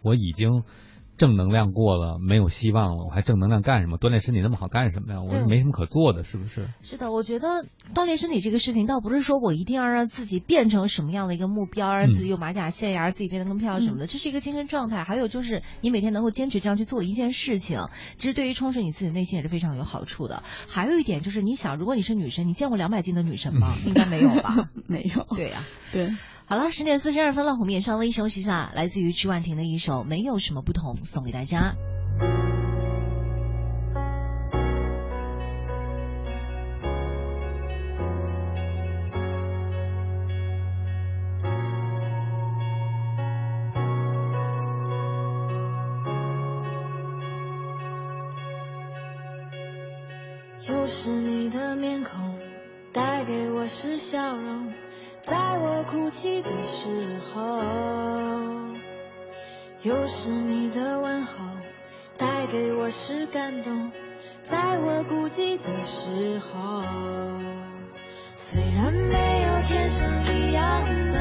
[0.04, 0.62] 我已经。
[1.22, 4.00] 正能量过了，没有希望了，我还正能量干什么？
[4.00, 5.22] 锻炼身体那么好干什么呀？
[5.22, 6.68] 我是没什么可做的，是不是？
[6.82, 7.64] 是的，我觉得
[7.94, 15.04] 锻炼身体这个事情，倒不是说我一定要让自己变成什么样的一个目标，让自己有马甲线呀，让自己变得更漂亮什么的，这是一个精神状态。
[15.04, 17.82] 还有就是你每天能够坚持这样去做一件事情，
[18.16, 20.42] 其实对于充实你自己内心也是非常有好处的。
[20.68, 23.76] 还有一点就是，你想，如果你是女生，你见过两百斤的女生吗？
[23.86, 24.70] 应该没有吧？
[24.90, 25.28] 没有。
[25.36, 25.60] 对呀，
[25.92, 26.10] 对。
[26.52, 31.76] 好了，十点四十二分了，我们也稍微休息一下，来自于曲婉婷的一首《没有什么不同》送给大家。
[56.84, 56.90] 时
[57.32, 57.62] 候，
[59.84, 61.46] 又是你的问候，
[62.18, 63.92] 带给我是感动。
[64.42, 66.82] 在我孤寂的时候，
[68.36, 71.20] 虽然没有天生一样的，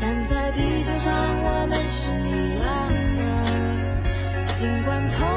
[0.00, 1.12] 但在地球上
[1.42, 2.86] 我们是一样
[3.16, 3.20] 的。
[4.52, 5.35] 尽管痛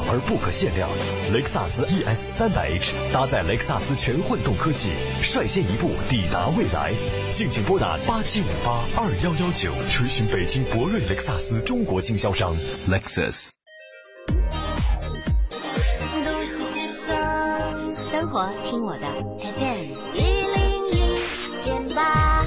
[0.00, 0.90] 而不可限量，
[1.32, 4.90] 雷克萨斯 ES 三百 H 搭载雷克萨斯全混动科技，
[5.22, 6.92] 率先一步抵达未来。
[7.30, 12.54] 敬请拨打八七五八二幺幺九，垂询北京博瑞雷克萨斯中国经销商
[12.88, 13.50] Lexus。
[18.02, 19.06] 生活听我的
[19.38, 21.16] FM 一零一
[21.64, 22.46] 点八，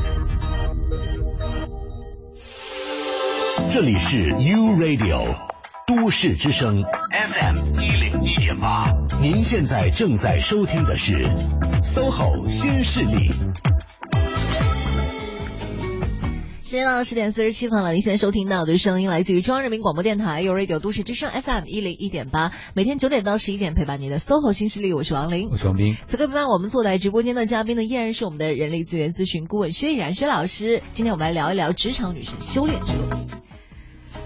[3.72, 5.55] 这里是 U Radio。
[5.88, 11.24] 都市之声 FM 一零一点八，您现在正在收听的是
[11.84, 13.30] SOHO 新势力。
[16.64, 25.96] 时间到了十点四十七分了，您现在收听到的声音来自于中央人民广播电台 u Radio 都市之声 FM 一零一点八，每天九点到十一点陪伴您的 SOHO 新势力，我是王琳，我是王斌。
[26.08, 30.82] 此刻陪伴我们坐在直播间的嘉宾呢，依然是我们的人力资源咨询顾问薛逸然薛老师。
[30.94, 33.04] 今天我们来聊一聊职场女神修炼之路。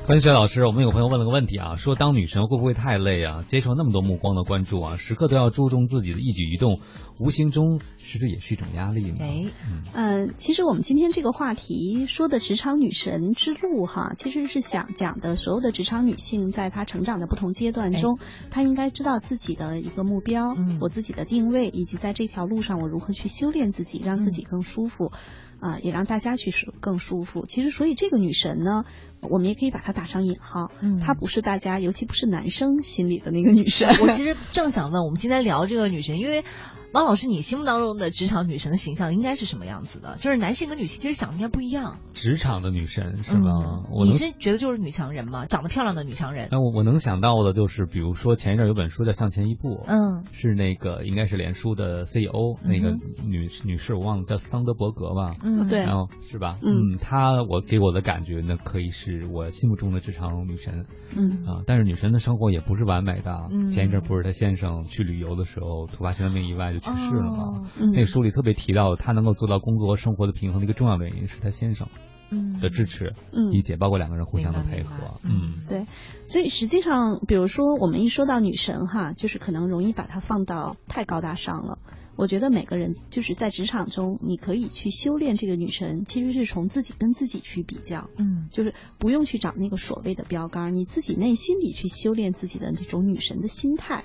[0.10, 3.44] 文学老师，我们有朋友问了个问题啊，说当女神会不会太累啊？
[3.48, 6.80] 接受那么多目光的关注啊，时刻都要注重自己的一举一动，
[7.20, 7.80] 无形中
[8.12, 9.18] 是不是也是一种压力呢？
[9.20, 9.46] 哎，
[9.94, 18.18] 嗯，其实我们今天这个话题说的职场女神之路哈，其实是想讲的所有的职场女性在她成长的不同阶段中，
[18.50, 25.12] 她应该知道自己的一个目标，我自己的定位，以及在这条路上我如何去修炼自己，让自己更舒服。
[25.60, 27.46] 啊，也让大家去舒更舒服。
[27.46, 28.86] 其实，所以这个女神呢，
[29.20, 30.72] 我们也可以把她打上引号。
[30.80, 33.90] 嗯，她不是大家，尤其不是男生心里的那个女神。
[34.00, 36.46] 我其实正想问，我们今天聊这个女神，因为。
[36.92, 40.18] 王老师，你心目当中的职场女神的形象应该是什么样子的？
[40.20, 41.98] 就是男性跟女性其实想的应该不一样。
[42.14, 43.84] 职场的女神是吗？
[44.04, 45.46] 你是觉得就是女强人吗？
[45.46, 46.50] 长得漂亮的女强人？
[46.52, 55.36] 那我我能想到的就是，比如说前一阵有本书叫《向前一步》，嗯，是那个应该是脸书的 CEO 那个女女士，我忘了叫桑德伯格吧？
[55.44, 56.58] 嗯，对，然后是吧？
[56.64, 60.86] 嗯，她我给我的感觉呢，可以是我心目中的职场女神。
[61.12, 63.48] 嗯啊，但是女神的生活也不是完美的。
[63.52, 66.90] 嗯前一阵不是她先生去旅游的时候突发心脏病意外就。
[66.92, 67.72] 去世了嘛？
[67.94, 71.88] 那书里特别提到，他能够做到工作和生活的平衡的一个重要原因是他先生
[72.62, 75.20] 的支持、理解，包括两个人互相的配合。
[75.24, 75.86] 嗯，对。
[76.24, 81.78] 所以实际上，比如说我们一说到女神哈，就是可能容易把它放到太高大上了。
[82.16, 88.10] 我觉得每个人就是在职场中，你可以去修炼这个女神，其实是从自己跟自己去比较。
[88.18, 94.04] 嗯，就是不用去找那个所谓的标杆，你自己内心里去修炼自己的那种女神的心态。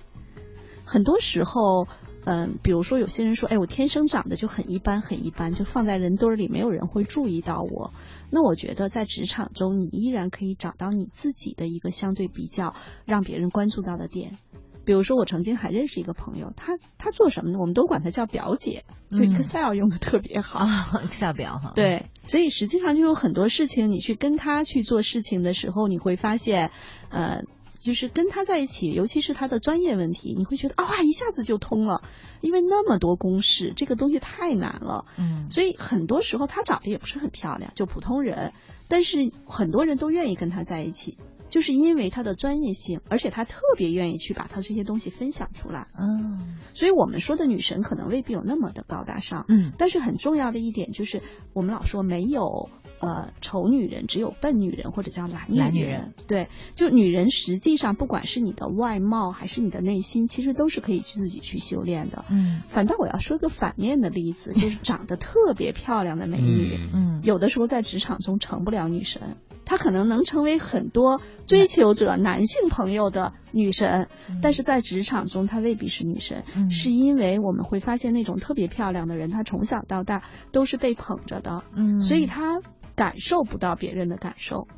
[0.85, 1.89] 很多时候。
[2.25, 7.93] 嗯，比如说有些人说，哎，我天生长得就很一般，很一般，就放在人堆里，没有人会注意到我。
[8.31, 12.75] 那我觉得在职场中，你依然可以找到你自己的一个相对比较
[13.05, 14.39] 让别人关注到的点。
[14.87, 17.59] 比如说，我曾经还认识一个朋友，他他做什么呢？
[17.59, 20.67] 我们都管他叫表姐，所以 Excel 用的特别好，
[21.09, 21.73] Excel 表哈。
[21.75, 26.71] 对，所以实际上就有很多事情，你去跟他去做事情的时候，你会发现，
[27.09, 27.45] 呃，
[27.79, 32.03] 就是跟他在一起，尤其是他的专业问题，你会觉得啊，一下子就通了，
[32.41, 35.05] 因为那么多公式，这个东西太难了。
[35.19, 38.53] 嗯，所以很多时候她长得也不是很漂亮，就普通人，
[38.89, 41.17] 但是很多人都愿意跟她在一起。
[41.51, 45.87] 就是因为他的专业性，而且他特别愿意去把他这些东西分享出来。
[45.97, 49.45] 嗯，所以我们说的女神可能未必有那么的高大上。
[49.49, 51.23] 嗯，但是很重要的一点就是，
[51.53, 52.71] 我们老说没有
[53.05, 56.15] 呃丑女人，只有笨女人或者叫懒女人。
[56.27, 62.25] 对，就女人实际上不管是你的外貌还是你的内心，其实都是可以去自己去修炼的。
[62.31, 69.37] 嗯，反倒我要说个反面的例子，就是长得特别漂亮的美女，嗯，有的时候在职场中成不了女神。
[69.67, 74.09] 她可能能成为很多追求者男性朋友的女神，
[74.43, 80.23] 但是在职场中她未必是女神，是因为我们会发现那种特别漂亮的人，她从小到大
[80.53, 81.99] 都是被捧着的，嗯。
[82.01, 82.61] 所以她
[82.95, 84.69] 感受不到别人的感受，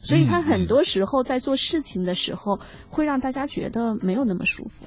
[0.00, 2.60] 所以他很多时候在做事情的时候
[2.90, 4.84] 会让大家觉得没有那么舒服。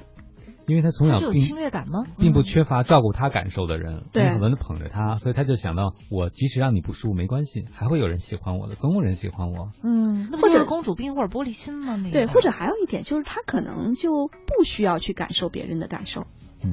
[0.66, 2.04] 因为他从小有侵略感吗？
[2.18, 9.70] 并不缺乏照顾他感受的人，对，很多人捧着他，所以他就想到，我即使让你不舒服没关系，还会有人喜欢我的，总有人喜欢我。
[9.82, 11.96] 嗯，或者公主病或者玻璃心吗？
[11.96, 16.26] 那个对，或者还有一点就是他可能就不需要去感受别人的感受，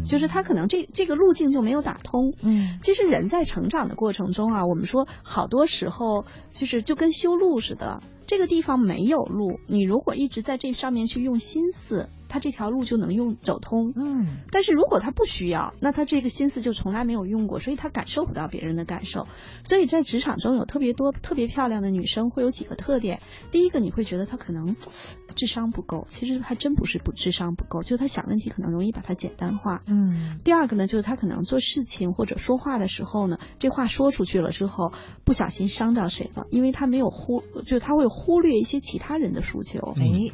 [0.08, 2.34] 就是他可能这这个路径就没有打通。
[2.44, 12.10] 嗯，其实人在成长的过程中啊，我们说好多时候就是就跟修路似的，这个地方没有路，你如果一直在这上面去用心思。
[12.36, 19.26] 他这条路就能用走通，嗯，但是如果他不需要，那他这个心思就从来没有用过，所以他感受不到别人的感受。
[19.64, 23.22] 所以在职场中有特别多特别漂亮的女生，会有几个特点。
[23.52, 24.76] 第一个，你会觉得她可能
[25.34, 29.82] 智商不够，其实还真不是不智商不够，就她想问题可能容易把它简单化。
[29.88, 30.38] 嗯。
[30.44, 34.92] 第二个呢，就是她可能做事情或者说话的时候呢，这话说出去了之后，
[35.24, 39.96] 不小心伤到谁了，因为她没有忽，就是她会忽略一些其他人的诉求。
[39.96, 40.34] 哎。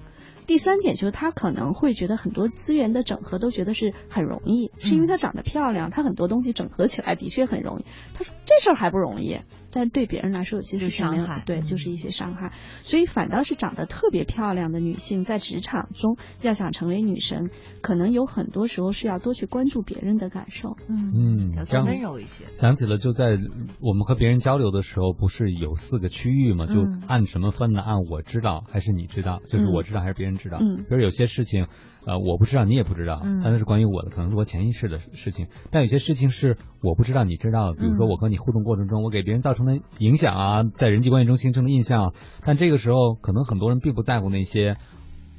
[0.52, 7.86] 第三点就是他可能会觉得很多资源的整合都觉得是很容易，是因为她长得漂亮，她很多东西整合起来的确很容易。
[8.14, 9.38] 他说这事儿还不容易。
[9.72, 12.53] 但是对别人来说，有些是伤害，对，就是一些伤害。
[12.84, 17.49] 所以反倒是长得特别漂亮的女性，在职场中要想成为女神，
[17.81, 20.77] 可能有很多时候是要多去关注别人的感受。
[20.88, 22.45] 嗯，要更温柔一些。
[22.53, 23.38] 想起了，就在
[23.80, 26.68] 我们和别人交流的时候，不是有四个区域吗？
[26.68, 26.73] 就
[27.07, 27.81] 按什么分呢？
[27.81, 29.41] 按我知道还是你知道？
[29.48, 30.57] 就是我知道还是别人知道？
[30.60, 31.68] 嗯，比如有些事情。
[32.06, 35.48] 呃，我不知道，你也不知道，但那是关于我的，可能是我潜意识的事情。
[35.69, 42.14] 但有些事情是我不知道，你知道，比如说我和你互动过程中，我给别人造成的影响啊，在人际关系中形成的印象。
[42.45, 44.78] 但这个时候，可能很多人并不在乎那些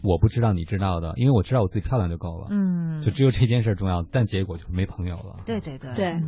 [0.04, 2.48] 我不知道你知道的，因为我知道我自己漂亮就够了。
[2.50, 5.36] 嗯，就只有这件事重要，但结果就是没朋友了。
[5.46, 6.22] 对对对对，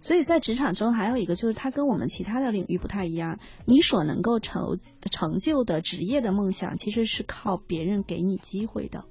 [0.00, 3.38] 所以在职场中还有一个就是，它跟我们其他的领域不太一样。
[3.66, 4.78] 你所能够成
[5.10, 9.04] 成就的职业的梦想，其实是靠别人给你机会的。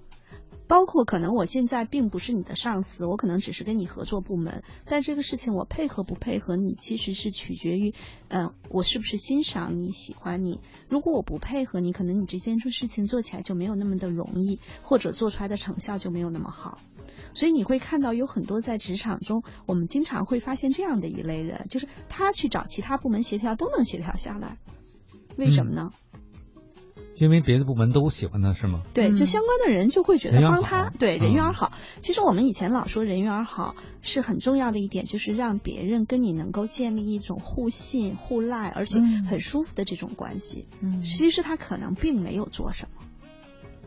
[0.73, 7.93] 包括可能我现在并不是你的上司，我可能只是跟你合作部门，但这个事情我配合不配合你，其实是取决于，
[8.29, 10.61] 嗯，我是不是欣赏你喜欢你。
[10.89, 16.79] 如果我不配合你，可能你这件事情做起来就没有那么的容易，或者做出来的成效就没有那么好。
[17.35, 24.57] 所以你会看到有很多在职场中，我们经常会发现这样的一类人，就是他去找其他部门协调都能协调下来，
[25.37, 25.91] 为什么呢？
[27.23, 28.83] 因为别的部门都喜欢他是吗？
[28.93, 31.71] 对，就相关的人就会觉得帮他，对人缘好。
[32.01, 40.67] 其实我们以前老说人缘好是很重要的一点，就是让别人跟你能够建立一种互信、互赖，而且很舒服的这种关系。
[40.81, 43.03] 嗯，其实他可能并没有做什么。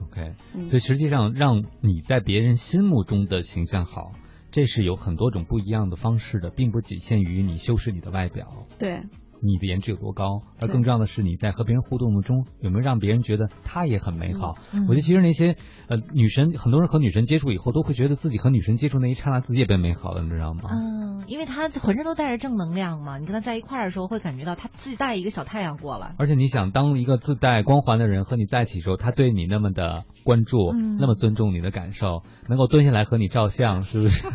[0.06, 0.34] OK，
[0.68, 4.12] 所以实际上让你在别人心目中的形象好，
[4.50, 8.66] 这是有很多种不一样的方式的，并不仅限于你修饰你的外表。
[8.78, 9.02] 对。
[9.42, 14.54] 你的颜值有多高，而更重要的是你在和别人互动中有没有让别人觉得他也很美好。
[14.88, 15.56] 我觉得其实那些
[15.88, 20.60] 呃女神，很多人和女神接触以后都会觉得自己和女神接触那一刹那自己也变美好了，你知道吗？
[20.70, 26.14] 嗯，因为她浑身都带着正能量嘛，你跟她在一块儿的时候会感觉到她自己带一个小太阳过来。
[26.18, 34.24] 而且你想，当一个自带光环的人和你在一起的时候，他对你那么的关注，那么尊重你的感受，能够蹲下来和你照相，是不是？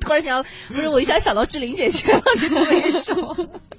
[0.00, 3.14] 突然想，不是我一下想到志玲姐姐了，你都没说，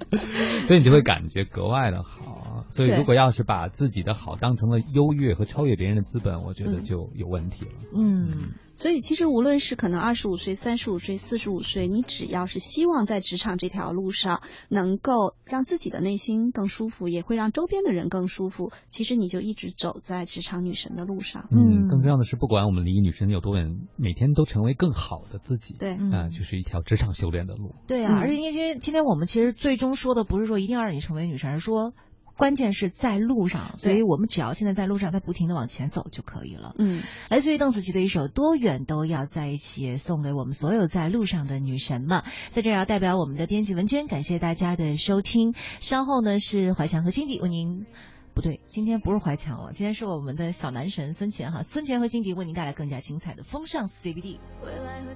[0.65, 2.50] 所以你就会感觉格外的好。
[2.71, 7.71] 所以如果要是把自己的好当成了优越和超越别人的资本，我觉得就有问题了。
[7.95, 8.53] 嗯。
[8.77, 21.47] 所以，其实无论是可能二十五岁、三十五岁、四十五岁，你只要是希望在职场这条路上能够让自己的内心更舒服，也会让周边的人更舒服，其实你就一直走在职场女神的路上。
[21.51, 25.75] 嗯，更重要的是，不管我们离女神有多远，每天都成为更好的自己。
[25.77, 27.75] 对，啊，就是一条职场修炼的路。
[27.87, 31.93] 对啊，而且因为今天我们其实最终说的不是说一定要让你成为女神，而是说。
[32.41, 36.73] 关键是在路上，所以我们只要现在在路上，在不停的往前走就可以了。
[36.79, 42.23] 嗯，来自于邓紫棋的一首《多远都要在一起》，送给我们所有在路上的女神们。
[42.49, 45.53] 在这儿要代表我们的编辑文娟，感谢大家的收听。
[45.79, 47.85] 稍后呢是怀强和金迪为您，
[48.33, 54.39] 不对，今天不是怀强了，今天是我们的小男神孙乾哈，孙乾和金迪为您带来更加精彩的风尚 CBD。
[54.65, 55.13] 未来和